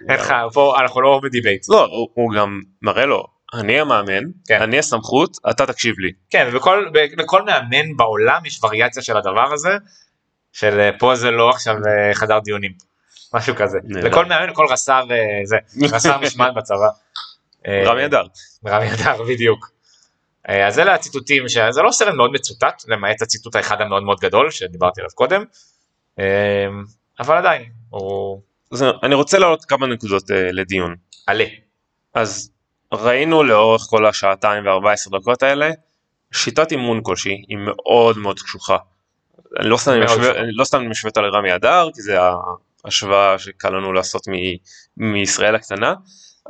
[0.09, 1.65] אין לך, פה אנחנו לא ב debate.
[1.69, 3.23] לא, הוא- הוא גם מראה לו,
[3.53, 4.61] אני המאמן, כן.
[4.61, 6.11] אני הסמכות, אתה תקשיב לי.
[6.29, 9.75] כן, ובכל, מאמן בעולם יש וריאציה של הדבר הזה,
[10.51, 12.71] של אה, פה זה לא עכשיו אה, חדר דיונים.
[13.33, 13.77] משהו כזה.
[13.89, 15.57] לכל מאמן, לכל רס"ר אה, זה,
[15.95, 16.89] רס"ר משמעת בצבא.
[17.67, 18.23] אה, רמי אדר.
[18.67, 19.71] רמי אדר, בדיוק.
[20.49, 24.51] אה, אז אלה הציטוטים, זה לא סרט מאוד מצוטט, למעט הציטוט האחד המאוד מאוד גדול
[24.51, 25.43] שדיברתי עליו קודם.
[27.19, 30.95] אבל עדיין, הוא אז אני רוצה להעלות כמה נקודות לדיון.
[31.27, 31.45] עלה.
[32.13, 32.51] אז
[32.93, 35.71] ראינו לאורך כל השעתיים ו-14 דקות האלה,
[36.31, 38.77] שיטת אימון כלשהי היא מאוד מאוד קשוחה.
[39.59, 39.91] אני לא סתם.
[40.37, 42.17] אני לא סתם משווה אותה לרמי אדר, כי זה
[42.87, 44.57] ההשוואה שקל לנו לעשות מ-
[45.11, 45.93] מישראל הקטנה,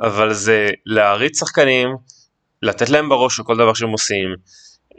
[0.00, 1.88] אבל זה להריץ שחקנים,
[2.62, 4.34] לתת להם בראש לכל דבר שהם עושים,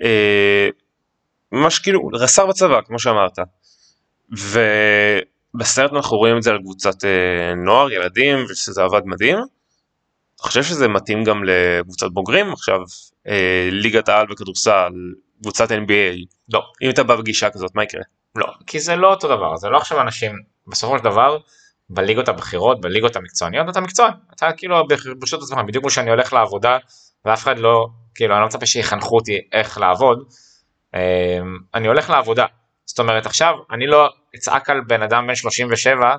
[0.04, 0.70] אה,
[1.52, 3.40] ממש כאילו רס"ר בצבא, כמו שאמרת.
[4.32, 9.38] ובסרט אנחנו רואים את זה על קבוצת אה, נוער, ילדים, ושזה עבד מדהים.
[9.38, 12.80] אני חושב שזה מתאים גם לקבוצת בוגרים עכשיו
[13.28, 14.92] אה, ליגת העל בכדורסל
[15.42, 18.02] קבוצת NBA לא, אם אתה בא בגישה כזאת מה יקרה?
[18.36, 20.32] לא, כי זה לא אותו דבר, זה לא עכשיו אנשים,
[20.70, 21.38] בסופו של דבר,
[21.90, 24.88] בליגות הבכירות, בליגות המקצועניות, אתה מקצוען, אתה כאילו
[25.20, 26.78] ברשות עצמך, בדיוק כמו שאני הולך לעבודה,
[27.26, 30.24] ואף אחד לא, כאילו, אני לא מצפה שיחנכו אותי איך לעבוד,
[30.94, 31.00] אמ,
[31.74, 32.46] אני הולך לעבודה,
[32.86, 36.16] זאת אומרת עכשיו, אני לא אצעק על בן אדם בן 37,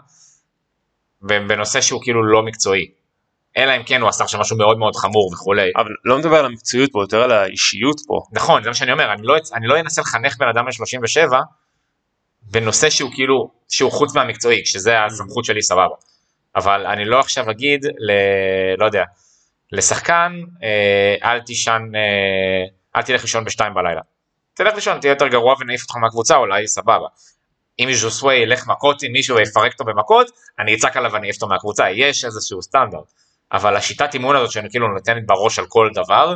[1.22, 2.90] בנושא שהוא כאילו לא מקצועי,
[3.56, 6.44] אלא אם כן הוא עשה עכשיו משהו מאוד מאוד חמור וכולי, אבל לא מדבר על
[6.44, 8.20] המקצועיות פה יותר על האישיות פה.
[8.32, 11.40] נכון, זה מה שאני אומר, אני לא, אני לא אנסה לחנך בן אדם בן 37
[12.50, 15.94] בנושא שהוא כאילו, שהוא חוץ מהמקצועי, כשזה הסמכות שלי סבבה.
[16.56, 18.12] אבל אני לא עכשיו אגיד, ל,
[18.78, 19.04] לא יודע,
[19.72, 20.32] לשחקן,
[20.62, 24.00] אה, אל תישן, אה, אל תלך לישון בשתיים בלילה.
[24.54, 27.06] תלך לישון, תהיה יותר גרוע ונעיף אותך מהקבוצה, אולי סבבה.
[27.78, 31.48] אם ז'וסווי ילך מכות עם מישהו ויפרק אותו במכות, אני אצעק עליו ואני אעיף אותו
[31.48, 33.12] מהקבוצה, יש איזשהו סטנדרט.
[33.52, 36.34] אבל השיטת אימון הזאת שאני כאילו נותנת בראש על כל דבר,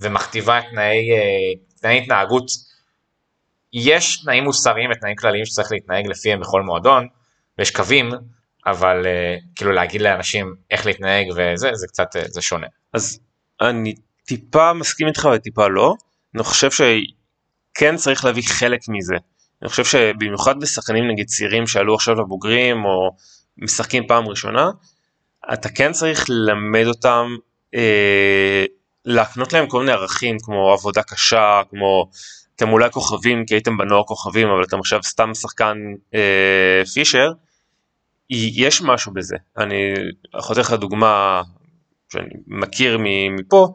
[0.00, 2.46] ומכתיבה תנאי, אה, תנאי התנהגות.
[3.74, 7.06] יש תנאים מוסריים ותנאים כלליים שצריך להתנהג לפיהם בכל מועדון,
[7.58, 8.10] ויש קווים,
[8.66, 12.66] אבל אה, כאילו להגיד לאנשים איך להתנהג וזה, זה קצת, אה, זה שונה.
[12.92, 13.20] אז
[13.60, 13.94] אני
[14.24, 15.94] טיפה מסכים איתך וטיפה לא
[16.34, 19.14] אני חושב שכן צריך להביא חלק מזה
[19.62, 23.16] אני חושב שבמיוחד בשחקנים נגיד צעירים שעלו עכשיו לבוגרים או
[23.56, 24.70] משחקים פעם ראשונה
[25.52, 27.26] אתה כן צריך ללמד אותם
[27.74, 28.64] אה,
[29.04, 32.10] להקנות להם כל מיני ערכים כמו עבודה קשה כמו
[32.56, 35.78] אתם אולי כוכבים כי הייתם בנוער כוכבים אבל אתם עכשיו סתם שחקן
[36.14, 37.32] אה, פישר
[38.30, 39.94] יש משהו בזה אני
[40.38, 41.42] יכול לך דוגמה
[42.12, 42.98] שאני מכיר
[43.30, 43.72] מפה,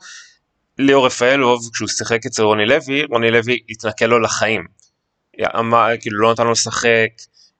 [0.78, 4.66] ליאור רפאלוב כשהוא שיחק אצל רוני לוי, רוני לוי התנכל לו לחיים.
[5.60, 7.10] אמר, כאילו לא נתן לו לשחק,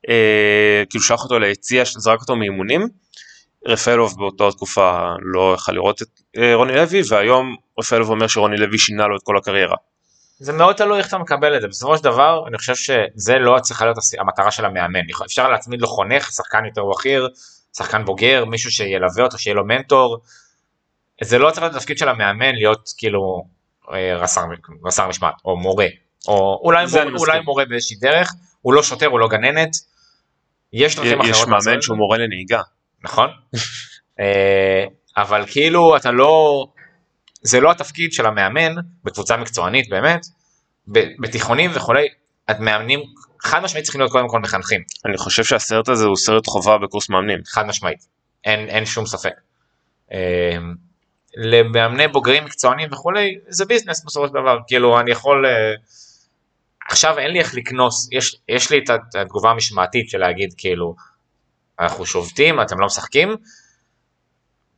[0.10, 2.88] אה, כאילו שלח אותו ליציע, זרק אותו מאימונים.
[3.68, 6.08] רפאלוב באותה תקופה לא יכל לראות את
[6.38, 9.76] אה, רוני לוי, והיום רפאלוב אומר שרוני לוי שינה לו את כל הקריירה.
[10.40, 13.60] זה מאוד תלוי איך אתה מקבל את זה, בסופו של דבר אני חושב שזה לא
[13.62, 17.30] צריכה להיות המטרה של המאמן, אפשר להצמיד לו חונך, שחקן יותר בכיר,
[17.78, 20.18] שחקן בוגר, מישהו שילווה אותו, שיהיה לו מנטור,
[21.24, 23.46] זה לא צריך להיות התפקיד של המאמן להיות כאילו
[23.94, 24.42] אה, רס"ר
[24.86, 25.88] רס"ר משמעת, או מורה,
[26.28, 27.20] או אולי, מור.
[27.20, 29.76] אולי מורה באיזושהי דרך, הוא לא שוטר, הוא לא גננת,
[30.74, 31.98] יש דרכים יש אחרות לעשות מאמן שהוא.
[31.98, 32.62] מורה לנהיגה.
[33.04, 33.30] נכון?
[34.20, 34.86] אה,
[35.18, 36.66] אבל כאילו אתה לא,
[37.42, 40.26] זה לא התפקיד של המאמן בקבוצה מקצוענית באמת,
[41.20, 42.08] בתיכונים וכולי,
[42.48, 43.00] המאמנים
[43.42, 47.10] חד משמעית צריכים להיות קודם כל מחנכים, אני חושב שהסרט הזה הוא סרט חובה בקורס
[47.10, 47.40] מאמנים.
[47.46, 48.08] חד משמעית,
[48.46, 49.34] אין, אין שום ספק.
[50.14, 50.58] אה,
[51.36, 55.74] למאמני בוגרים מקצוענים וכולי, זה ביזנס בסופו של דבר, כאילו אני יכול, אה,
[56.90, 60.96] עכשיו אין לי איך לקנוס, יש, יש לי את התגובה המשמעתית של להגיד כאילו,
[61.80, 63.36] אנחנו שובתים, אתם לא משחקים,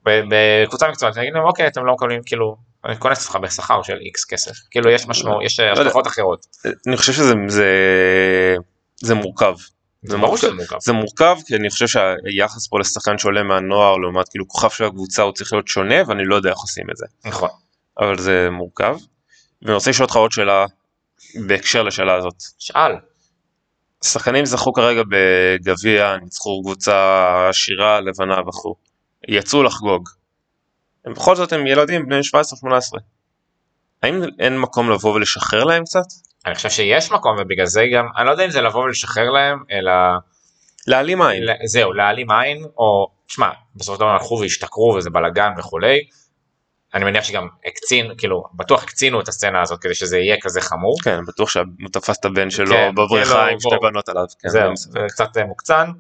[0.06, 3.98] בקבוצה מקצועית, אני אגיד להם אוקיי, אתם לא מקבלים, כאילו, אני קונס אותך בשכר של
[3.98, 5.82] איקס כסף, כאילו יש משמעות, יש יודע.
[5.82, 6.46] השלכות אחרות,
[6.88, 7.66] אני חושב שזה זה,
[9.02, 9.56] זה מורכב.
[10.04, 14.48] זה שזה מורכב, זה מורכב כי אני חושב שהיחס פה לשחקן שעולה מהנוער לעומת כאילו
[14.48, 17.06] כוכב של הקבוצה הוא צריך להיות שונה ואני לא יודע איך עושים את זה.
[17.26, 17.50] נכון,
[18.00, 18.98] אבל זה מורכב.
[19.62, 20.66] ואני רוצה לשאול אותך עוד שאלה
[21.48, 22.36] בהקשר לשאלה הזאת.
[22.60, 22.92] שאל,
[24.04, 28.76] שחקנים זכו כרגע בגביע, ניצחו קבוצה עשירה, לבנה וכו'.
[29.28, 30.10] יצאו לחגוג.
[31.06, 32.20] הם בכל זאת הם ילדים בני
[32.66, 32.98] 17-18.
[34.04, 36.06] האם אין מקום לבוא ולשחרר להם קצת?
[36.46, 39.64] אני חושב שיש מקום ובגלל זה גם, אני לא יודע אם זה לבוא ולשחרר להם,
[39.72, 39.92] אלא
[40.88, 41.44] להעלים עין.
[41.66, 46.00] זהו, להעלים עין, או, תשמע, בסופו של דבר הלכו והשתכרו וזה בלאגן וכולי.
[46.94, 50.96] אני מניח שגם הקצין, כאילו, בטוח הקצינו את הסצנה הזאת כדי שזה יהיה כזה חמור.
[51.04, 53.76] כן, בטוח שהוא תפס את הבן שלו כן, בבריכה כאילו, עם שתי.
[53.82, 54.26] בנות עליו.
[54.40, 54.76] כן, זהו.
[54.76, 55.92] זה קצת אה, מוקצן,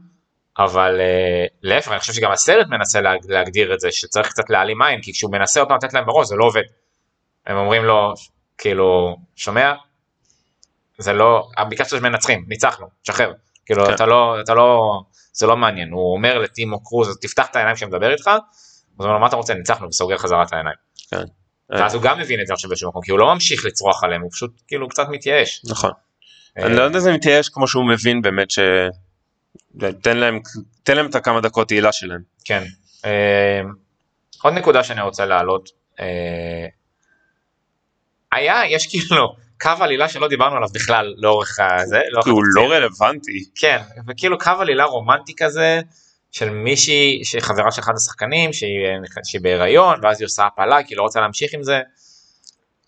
[0.59, 4.81] אבל אה, להפך, אני חושב שגם הסרט מנסה לה- להגדיר את זה, שצריך קצת להעלים
[4.81, 6.63] עין, כי כשהוא מנסה אותם לתת להם בראש, זה לא עובד.
[7.47, 8.13] הם אומרים לו,
[8.57, 9.73] כאילו, שומע?
[10.97, 13.33] זה לא, ביקשת שמנצחים, ניצחנו, שחרר.
[13.65, 13.93] כאילו כן.
[13.93, 14.99] אתה לא אתה לא
[15.33, 18.27] זה לא מעניין הוא אומר לטימו קרוז תפתח את העיניים כשמדבר איתך.
[18.27, 18.35] הוא
[18.99, 20.75] אומר לו מה אתה רוצה ניצחנו וסוגר חזרה את העיניים.
[21.11, 21.23] כן.
[21.69, 24.21] ואז הוא גם מבין את זה עכשיו באיזשהו מקום כי הוא לא ממשיך לצרוח עליהם
[24.21, 25.61] הוא פשוט כאילו קצת מתייאש.
[25.69, 25.91] נכון.
[26.57, 28.59] אה, אני לא יודע אם זה מתייאש כמו שהוא מבין באמת ש...
[30.01, 30.39] תן להם,
[30.83, 32.21] תן להם את הכמה דקות תהילה שלהם.
[32.45, 32.63] כן.
[33.05, 33.61] אה,
[34.43, 35.69] עוד נקודה שאני רוצה להעלות.
[35.99, 36.65] אה,
[38.31, 41.99] היה, יש כאילו קו עלילה שלא דיברנו עליו בכלל לאורך הזה.
[42.11, 42.41] לאורך הוא.
[42.55, 43.45] לא רלוונטי.
[43.55, 45.81] כן, וכאילו קו עלילה רומנטי כזה
[46.31, 48.69] של מישהי חברה של אחד השחקנים שהיא,
[49.23, 51.81] שהיא בהיריון ואז היא עושה הפלה כי היא לא רוצה להמשיך עם זה.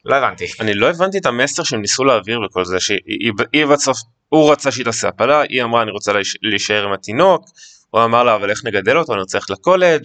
[0.06, 0.46] לא הבנתי.
[0.60, 3.98] אני לא הבנתי את המסר שהם ניסו להעביר בכל זה, שהיא היא- היא בסוף,
[4.34, 7.46] הוא רצה שהיא תעשה הפלה, היא אמרה אני רוצה להיש- להישאר עם התינוק,
[7.90, 10.04] הוא אמר לה אבל איך נגדל אותו, אני רוצה ללכת לקולג'.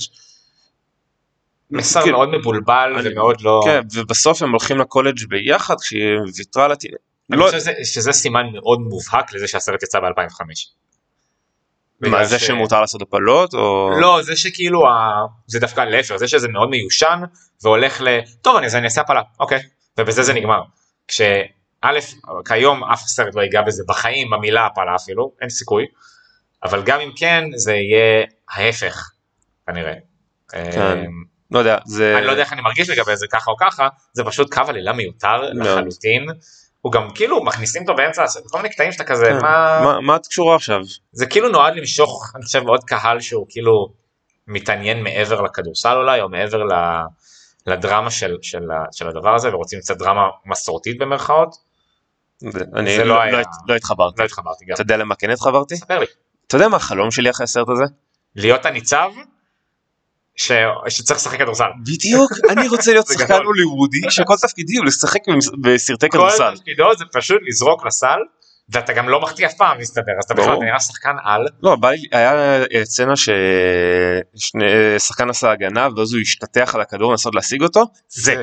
[1.70, 3.61] מסר כאילו, מאוד מבולבל אני- ומאוד לא...
[3.64, 6.03] כן, ובסוף הם הולכים לקולג' ביחד כשהיא
[6.37, 7.01] ויתרה על התינוק.
[7.33, 10.41] אני לא, חושב שזה, שזה סימן מאוד מובהק לזה שהסרט יצא ב-2005.
[12.01, 13.91] מה זה שמותר לעשות הפלות או...
[14.01, 15.11] לא, זה שכאילו, ה...
[15.47, 17.20] זה דווקא להפך, זה שזה מאוד מיושן
[17.62, 18.09] והולך ל...
[18.43, 19.59] טוב, אני, אז אני אעשה הפלה, אוקיי.
[19.99, 20.61] ובזה זה נגמר.
[21.83, 22.11] כשא',
[22.49, 25.87] כיום אף סרט לא ייגע בזה בחיים, במילה הפלה אפילו, אין סיכוי.
[26.64, 29.11] אבל גם אם כן, זה יהיה ההפך,
[29.66, 29.95] כנראה.
[30.49, 30.99] כן.
[31.07, 32.14] אמ, לא יודע, זה...
[32.18, 34.93] אני לא יודע איך אני מרגיש לגבי זה ככה או ככה, זה פשוט קו עלילה
[34.93, 35.43] מיותר.
[35.53, 36.26] לחלוטין.
[36.81, 39.39] הוא גם כאילו מכניסים אותו באמצע הסרט, כל מיני קטעים שאתה כזה, כן.
[39.43, 40.01] מה...
[40.01, 40.81] מה- את קשורה עכשיו?
[41.12, 43.93] זה כאילו נועד למשוך, אני חושב, עוד קהל שהוא כאילו
[44.47, 46.62] מתעניין מעבר לכדורסל אולי, או מעבר
[47.66, 48.62] לדרמה של, של,
[48.93, 51.68] של הדבר הזה, ורוצים קצת דרמה מסורתית במרכאות.
[52.41, 54.20] זה- אני לא לא- לא- לא התחברתי.
[54.20, 54.74] לא התחברתי גם.
[54.74, 55.76] אתה יודע למה כן התחברתי?
[55.76, 56.07] ספר לי.
[56.47, 57.84] אתה יודע מה החלום שלי אחרי הסרט הזה?
[58.36, 59.11] להיות הניצב
[60.36, 60.53] ש...
[60.89, 61.64] שצריך לשחק כדורסל.
[61.86, 63.34] בדיוק, אני רוצה להיות שחקן.
[63.45, 65.20] הוליוודי שכל תפקידי הוא לשחק
[65.62, 66.57] בסרטי כל כדורסל.
[66.57, 68.18] תפקידו זה פשוט לזרוק לסל,
[68.73, 70.55] ואתה גם לא מחטיא אף פעם מסתבר, אז אתה בכלל.
[70.55, 71.47] אתה נראה שחקן על.
[71.62, 71.77] לא,
[72.12, 73.12] היה אה, סצנה
[74.37, 78.43] ששחקן עשה הגנה ואז הוא השתטח על הכדור לנסות להשיג אותו, זה,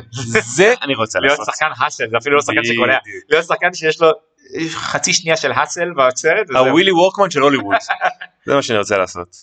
[0.55, 1.53] זה אני רוצה להיות לעשות.
[1.55, 2.97] שחקן האסל, זה אפילו לא שחקן שקולע.
[3.29, 4.11] להיות שחקן שיש לו
[4.69, 5.87] חצי שנייה של האסל.
[5.91, 6.65] וזהו.
[6.65, 7.75] הווילי וורקמן של הוליווד.
[8.45, 9.35] זה מה שאני רוצה לעשות.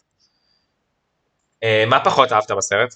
[1.65, 2.95] אה, מה פחות אהבת בסרט?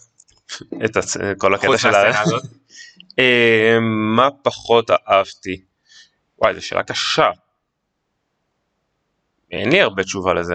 [0.85, 0.97] את.
[1.39, 2.23] כל הקטע של ה...
[3.19, 3.77] אה,
[4.15, 5.61] מה פחות אהבתי?
[6.39, 7.31] וואי, זו שאלה קשה.
[9.57, 10.55] אין לי הרבה תשובה לזה.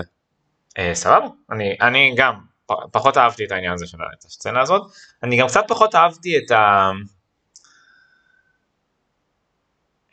[0.77, 2.33] אה, סבבה, אני, אני גם
[2.91, 4.91] פחות אהבתי את העניין הזה של הסצנה הזאת,
[5.23, 6.91] אני גם קצת פחות אהבתי את ה...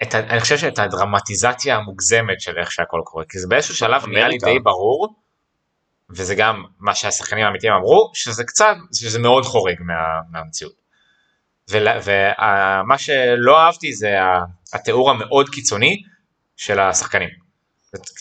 [0.03, 0.19] את ה...
[0.19, 4.39] אני חושב שאת הדרמטיזציה המוגזמת של איך שהכל קורה, כי זה באיזשהו שלב נהיה לי.
[4.39, 5.15] די ברור,
[6.11, 9.95] וזה גם מה שהשחקנים האמיתיים אמרו, שזה קצת, שזה מאוד חורג מה,
[10.31, 10.89] מהמציאות.
[11.71, 14.17] ומה שלא אהבתי זה
[14.73, 16.03] התיאור המאוד קיצוני
[16.57, 17.48] של השחקנים.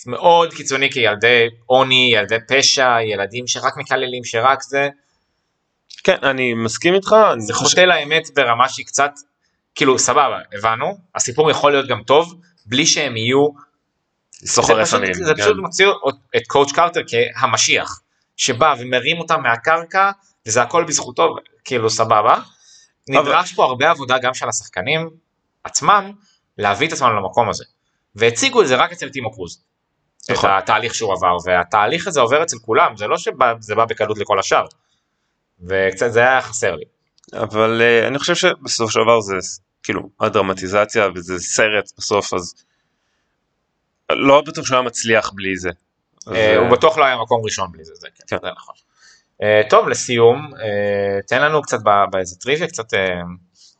[0.06, 4.90] מאוד קיצוני כילדי עוני, ילדי פשע, ילדים שרק מקללים, שרק זה,
[6.04, 7.16] כן, אני מסכים איתך.
[7.38, 9.12] זה חושב- חוטא לאמת ברמה שהיא קצת,
[9.76, 13.48] כאילו סבבה, הבנו, הסיפור יכול להיות גם טוב, בלי שהם יהיו,
[14.46, 15.14] סוחרי זה פשוט- סמים.
[15.26, 15.42] זה כן.
[15.42, 15.88] פשוט מוציא
[16.38, 18.02] את קואוצ' קרטר כהמשיח,
[18.38, 20.12] שבא ומרים אותם מהקרקע,
[20.46, 22.40] וזה הכל בזכותו, כאילו סבבה.
[23.10, 25.10] נדרש פה הרבה עבודה גם של השחקנים
[25.64, 26.12] עצמם,
[26.58, 27.64] להביא את עצמם למקום הזה.
[28.18, 29.64] והציגו את זה רק אצל טימו קרוז.
[30.26, 30.50] את נכון.
[30.50, 34.66] התהליך שהוא עבר, והתהליך הזה עובר אצל כולם, זה לא שזה בא בקלות לכל השאר.
[35.62, 36.86] וקצת זה היה חסר לי.
[37.34, 39.36] אבל אה, אני חושב שבסופו של דבר זה
[39.84, 42.54] כאילו הדרמטיזציה וזה סרט בסוף אז
[44.12, 45.70] לא בטוח שהוא היה מצליח בלי זה.
[46.28, 48.38] אז, אה, אה, הוא בטוח לא היה מקום ראשון בלי זה, זה כן, כן.
[48.42, 48.76] זה נכון.
[49.44, 51.80] אה, טוב, לסיום, אה, תן לנו קצת
[52.12, 52.94] באיזה טריוויה, קצת,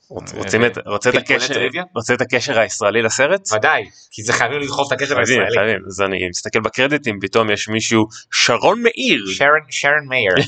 [0.10, 1.84] רוצים את רוצה את פלפולי הקשר טריוויה?
[1.96, 3.50] רוצה את הקשר הישראלי לסרט?
[3.56, 5.74] ודאי, כי זה חייבים לדחוף את הקשר הישראלי.
[5.88, 9.26] אז אני מסתכל בקרדיטים פתאום יש מישהו שרון מאיר
[9.70, 10.34] שרון, מאיר.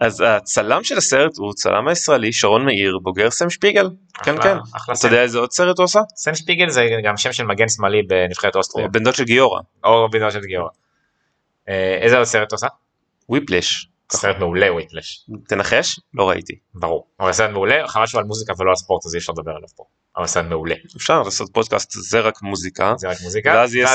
[0.00, 3.90] אז הצלם של הסרט הוא צלם הישראלי שרון מאיר בוגר סם שפיגל
[4.24, 4.56] כן כן
[4.92, 6.00] אתה יודע איזה עוד סרט הוא עשה?
[6.16, 9.60] סן שפיגל זה גם שם של מגן שמאלי בנבחרת אוסטריה, הוא בן דוד של גיורא
[9.84, 10.68] או בנו של גיורא.
[11.68, 12.66] אה, איזה עוד סרט עושה?
[13.28, 16.00] וויפלש סרט מעולה וויפלש, תנחש?
[16.14, 17.06] לא ראיתי ברור.
[17.20, 19.68] אבל סרט מעולה, חבל שהוא על מוזיקה ולא על ספורט אז אי אפשר לדבר עליו
[19.76, 19.84] פה.
[20.16, 20.74] אבל סרט מעולה.
[20.96, 23.50] אפשר לעשות פודקאסט זה רק מוזיקה זה רק מוזיקה.
[23.54, 23.90] ואז יש-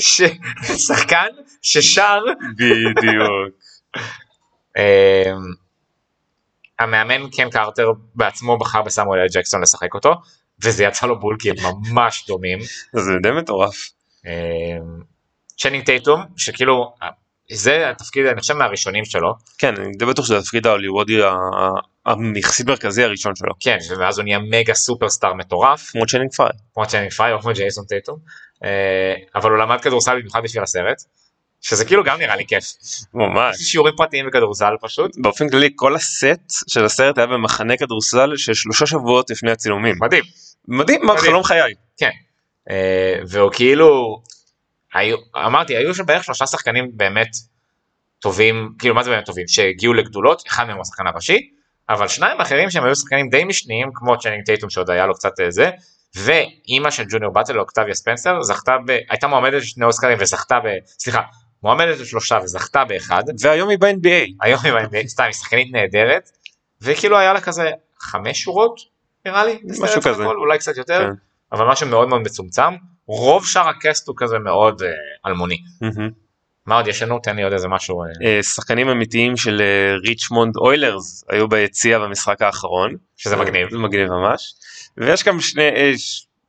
[0.00, 1.26] ש- שחקן
[1.62, 2.20] ששר
[2.56, 3.52] בדיוק
[4.76, 5.32] אה,
[6.78, 10.14] המאמן קן קרטר בעצמו בחר בסמואל אל ג'קסון לשחק אותו
[10.64, 11.56] וזה יצא לו בול כי הם
[11.90, 12.58] ממש דומים.
[12.92, 13.76] זה די מטורף
[14.26, 14.32] אה,
[15.58, 16.94] צ'נינג טייטום שכאילו
[17.52, 21.20] זה התפקיד אני חושב מהראשונים שלו כן אני די בטוח שזה התפקיד ההוליוודי
[22.36, 26.86] היחסית מרכזי הראשון שלו כן ואז הוא נהיה mega superstar מטורף כמו צ'נינג פריי כמו
[26.86, 28.18] צ'נינג פריי או כמו ג'ייסון טייטום
[28.64, 31.02] אה, אבל הוא למד כדורסל במיוחד בשביל הסרט
[31.62, 32.64] שזה כאילו גם נראה לי כיף.
[33.14, 33.56] ממש.
[33.56, 35.10] שיעורים פרטיים בכדורסל פשוט.
[35.16, 39.94] באופן כללי כל הסט של הסרט היה במחנה כדורסל של שלושה שבועות לפני הצילומים.
[40.00, 40.24] מדהים.
[40.68, 41.18] מדהים, מדהים.
[41.18, 41.74] חלום חיי.
[41.96, 42.10] כן.
[42.70, 44.22] אה, והוא כאילו,
[44.94, 47.28] היו, אמרתי, היו שם בערך שלושה שחקנים באמת
[48.18, 51.50] טובים, כאילו מה זה באמת טובים, שהגיעו לגדולות, אחד מהם הוא השחקן הראשי,
[51.88, 55.40] אבל שניים אחרים שהם היו שחקנים די משניים, כמו צ'נינג טייטום שעוד היה לו קצת
[55.40, 55.70] אה, זה,
[56.16, 58.98] ואימא של ג'וניור באטל, אוקטביה ספנסר, זכתה ב...
[59.10, 60.66] הייתה מועמדת לשני אוסקרים וזכתה ב...
[60.84, 61.20] סליחה,
[61.62, 64.30] מועמדת לשלושה וזכתה באחד, והיום היא ב-NBA.
[64.40, 66.30] היום היא ב- סתם, היא שחקנית נהדרת,
[66.82, 68.80] וכאילו היה לה כזה חמש שורות,
[69.26, 70.22] נראה לי, בסרט כזה.
[70.22, 71.12] הכל, אולי קצת יותר, כן.
[71.52, 72.74] אבל משהו מאוד מאוד מצומצם.
[73.18, 74.88] רוב שאר הקאסט הוא כזה מאוד אה,
[75.26, 75.58] אלמוני.
[76.66, 77.18] מה עוד יש לנו?
[77.18, 78.02] תן לי עוד איזה משהו.
[78.02, 79.62] אה, אה, שחקנים אמיתיים של
[80.06, 82.96] ריצ'מונד אוילרס היו ביציע במשחק האחרון.
[83.16, 83.70] שזה מגניב.
[83.70, 84.54] זה מגניב ממש.
[84.96, 85.62] ויש גם שני,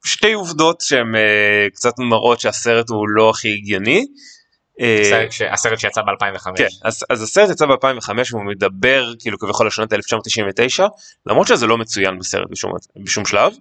[0.06, 1.16] שתי עובדות שהן
[1.74, 4.06] קצת מראות שהסרט הוא לא הכי הגיוני.
[5.52, 6.52] הסרט שיצא ב-2005.
[6.56, 10.88] כן, אז, אז הסרט יצא ב-2005 והוא מדבר כאילו כביכול על שנת 1999
[11.26, 12.72] למרות שזה לא מצוין בסרט בשום,
[13.04, 13.54] בשום שלב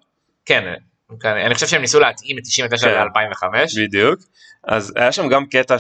[0.47, 0.75] כן,
[1.25, 2.95] אני חושב שהם ניסו להתאים את 99 כן.
[2.95, 3.81] ל-2005.
[3.87, 4.21] בדיוק
[4.65, 5.77] אז היה שם גם קטע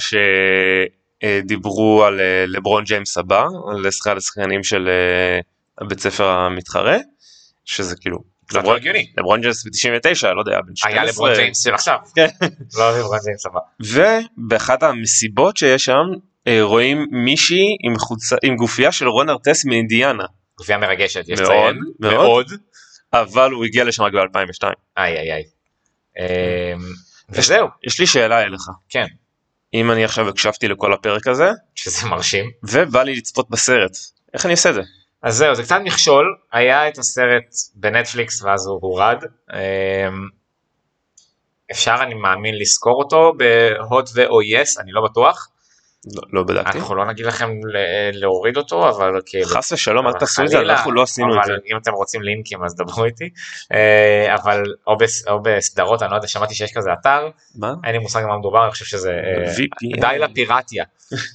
[1.23, 5.41] שדיברו על אה, לברון ג'יימס הבא על אחד השחקנים של אה,
[5.79, 6.99] הבית ספר המתחרה
[7.65, 8.19] שזה כאילו
[8.53, 9.13] לא לברון, הגיוני.
[9.19, 11.99] לברון ג'יימס ב-99 לא יודע בן 12 היה לברון ג'יימס של עכשיו.
[12.15, 12.29] כן.
[12.79, 13.61] לא לברון ג'יימס הבא.
[13.81, 16.07] ובאחת המסיבות שיש שם
[16.47, 17.77] אה, רואים מישהי
[18.43, 20.25] עם, גופייה של רון ארטס מאינדיאנה
[20.59, 21.79] גופייה מרגשת, יש לציין.
[22.01, 22.15] מאוד.
[22.15, 22.53] מאוד.
[23.13, 25.43] אבל הוא הגיע לשם רק ב-2002 איי איי איי.
[26.19, 26.79] אמ,
[27.29, 29.07] וזהו, יש לי שאלה אליך כן,
[29.75, 32.51] אם אני עכשיו הקשבתי לכל הפרק הזה שזה מרשים.
[32.63, 33.97] ובא לי לצפות בסרט
[34.35, 34.83] איך אני עושה את זה
[35.23, 37.45] אז זהו, זה קצת מכשול, היה את הסרט
[37.75, 39.25] בנטפליקס ואז הוא הורד.
[39.53, 39.59] אמ,
[41.71, 45.49] אפשר אני מאמין לזכור אותו בהוט ו/או יס, אני לא בטוח.
[46.07, 47.51] לא, לא בדקתי אנחנו לא נגיד לכם
[48.13, 49.47] להוריד אותו, אבל כאילו...
[49.47, 51.93] חס ושלום אל אבל תעשו את זה אנחנו לא עשינו את אבל זה אם אתם
[51.93, 53.31] רוצים לינקים אז דברו איתי.
[53.73, 57.75] אה, אבל או בס- או בסדרות, אני לא יודע, שמעתי שיש כזה אתר, מה?
[57.85, 60.01] אין לי מושג מה מדובר, אני חושב שזה אה, VPN.
[60.01, 60.85] די לפיראטיה,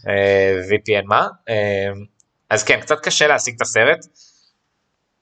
[0.07, 1.27] אה, VPN מה.
[1.49, 1.55] אה,
[2.49, 4.05] אז כן, קצת קשה להשיג את הסרט,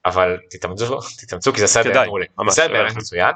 [0.06, 2.26] אבל תתאמצו, תתאמצו כי זה סרט באמת מעולה.
[2.50, 3.34] סרט באמת מצוין.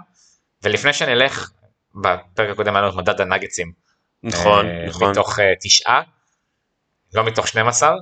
[0.63, 1.51] ולפני שנלך,
[1.95, 3.88] בפרק הקודם היה לנו מדד הנגצים.
[4.23, 6.01] נכון אה, נכון מתוך אה, תשעה,
[7.13, 7.95] לא מתוך 12.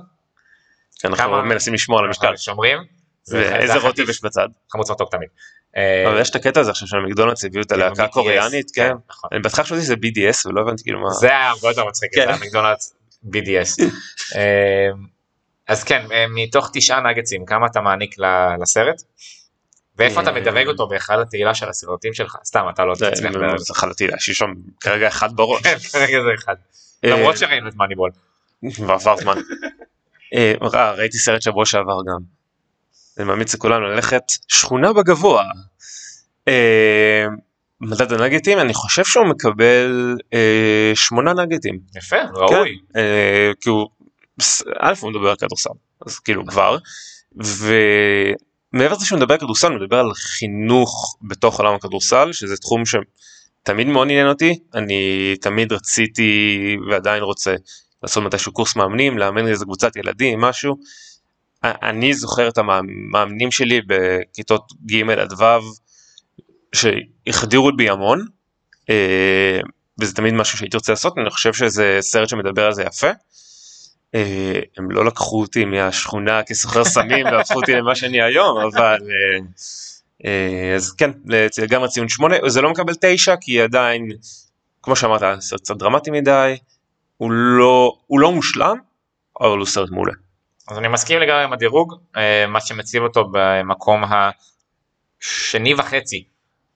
[1.00, 2.78] כי אנחנו מנסים לשמור על המשקל אבל שומרים.
[3.22, 3.74] זה- זה ואיזה.
[3.78, 5.28] רוטב יש בצד חמוץ מתוק תמיד.
[5.76, 8.92] אה, אבל יש את הקטע הזה עכשיו של מקדונלדס הביאו את הלהקה BTS, הקוריאנית כן
[9.08, 9.30] נכון.
[9.32, 12.20] אני בהתחלה חשבתי שזה BDS ולא הבנתי כאילו מה זה היה הרבה יותר מצחיק, כן.
[12.24, 12.94] זה היה מקדונלדס
[13.24, 13.84] BDS.
[14.36, 14.88] אה,
[15.68, 18.14] אז כן, אה, מתוך תשעה נגצים, כמה אתה מעניק
[18.62, 19.02] לסרט?
[19.98, 22.36] ואיפה אתה אה, מדרג אותו באחד התהילה של הסרטים שלך?
[22.44, 23.58] סתם, אתה לא תצליח לדרג.
[23.58, 26.54] זה חלטי יש לי שם כרגע אחד בראש כן, כרגע זה אחד.
[27.04, 28.10] אה, למרות שראינו את מאניבול.
[28.86, 29.34] ועבר זמן.
[30.34, 32.38] אה, ראיתי סרט שבוע שעבר גם.
[33.18, 35.44] אני ממליץ לכולנו ללכת שכונה בגבוה.
[37.80, 41.78] מדד הנגטים אני חושב שהוא מקבל אה, שמונה נגטים.
[41.96, 42.78] יפה, ראוי.
[42.96, 43.88] אה, כי הוא,
[44.80, 45.70] א' הוא מדבר על כדורסל
[46.06, 46.78] אז כאילו כבר
[48.72, 52.82] ומעבר לזה שהוא מדבר על כדורסל הוא מדבר על חינוך בתוך עולם הכדורסל שזה תחום
[52.86, 57.54] שתמיד מאוד עניין אותי אני תמיד רציתי ועדיין רוצה
[58.02, 60.76] לעשות מתישהו קורס מאמנים לאמן איזה קבוצת ילדים משהו.
[61.64, 65.44] אני זוכר את המאמנים שלי בכיתות ג' עד ו'
[66.74, 68.26] שהחדירו בי המון
[68.90, 69.60] אה,
[70.00, 73.10] וזה תמיד משהו שהייתי רוצה לעשות אני חושב שזה סרט שמדבר על זה יפה.
[74.14, 79.38] אה, הם לא לקחו אותי מהשכונה כסוחר סמים והפכו אותי למה שאני היום אבל אה,
[80.24, 81.10] אה, אז כן
[81.68, 84.08] גם הציון שמונה זה לא מקבל תשע כי עדיין
[84.82, 86.56] כמו שאמרת סרט קצת דרמטי מדי
[87.16, 88.76] הוא לא הוא לא מושלם
[89.40, 90.12] אבל הוא סרט מעולה.
[90.68, 91.94] אז אני מסכים לגמרי עם הדירוג,
[92.48, 94.02] מה שמציב אותו במקום
[95.20, 96.24] השני וחצי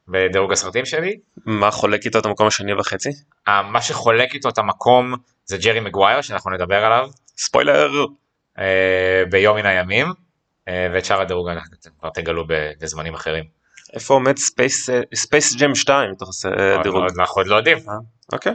[0.09, 1.19] בדירוג הסרטים שלי.
[1.47, 3.11] מה חולק איתו את המקום השני וחצי?
[3.47, 5.15] מה שחולק איתו את המקום
[5.45, 7.91] זה ג'רי מגווייר שאנחנו נדבר עליו ספוילר
[8.59, 10.07] אה, ביום מן הימים,
[10.69, 12.45] אה, ואת שאר הדירוג אתם כבר תגלו
[12.81, 13.45] בזמנים אחרים.
[13.93, 14.37] איפה עומד
[15.15, 16.45] ספייס ג'ם 2 מתוך הס-
[16.79, 17.03] הדירוג?
[17.03, 17.79] עוד- אנחנו עוד לא יודעים.
[18.33, 18.53] אוקיי.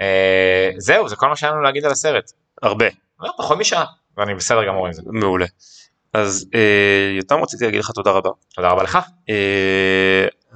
[0.00, 2.30] אה, זהו, זה כל מה שהיה לנו להגיד על הסרט.
[2.62, 2.86] הרבה
[3.20, 3.84] לא, פחות משעה,
[4.16, 5.02] ואני בסדר גמור עם זה.
[5.06, 5.46] מעולה.
[6.12, 6.46] אז
[7.16, 8.30] יותם רציתי להגיד לך תודה רבה.
[8.54, 8.98] תודה רבה לך.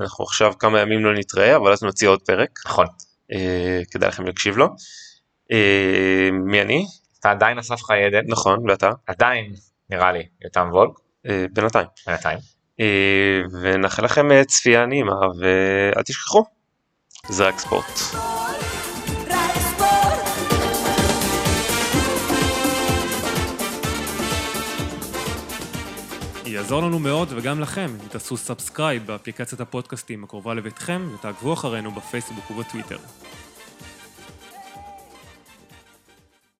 [0.01, 2.87] אנחנו עכשיו כמה ימים לא נתראה אבל אז נוציא עוד פרק נכון.
[3.91, 4.69] כדאי לכם להקשיב לו.
[6.33, 6.87] מי אני?
[7.25, 8.20] אתה עדיין אסף חיידן.
[8.29, 8.91] נכון, ואתה?
[9.07, 9.53] עדיין,
[9.91, 10.91] נראה לי, יותם וולק.
[11.27, 11.87] אה, בינתיים.
[12.07, 12.39] בינתיים.
[12.81, 16.45] אה, ונאחל לכם אה, צפייה נעימה ואל תשכחו,
[17.29, 17.85] זה רק ספורט.
[26.47, 32.51] יעזור לנו מאוד וגם לכם אם תעשו subscribe באפליקציית הפודקאסטים הקרובה לביתכם ותעקבו אחרינו בפייסבוק
[32.51, 32.99] ובטוויטר.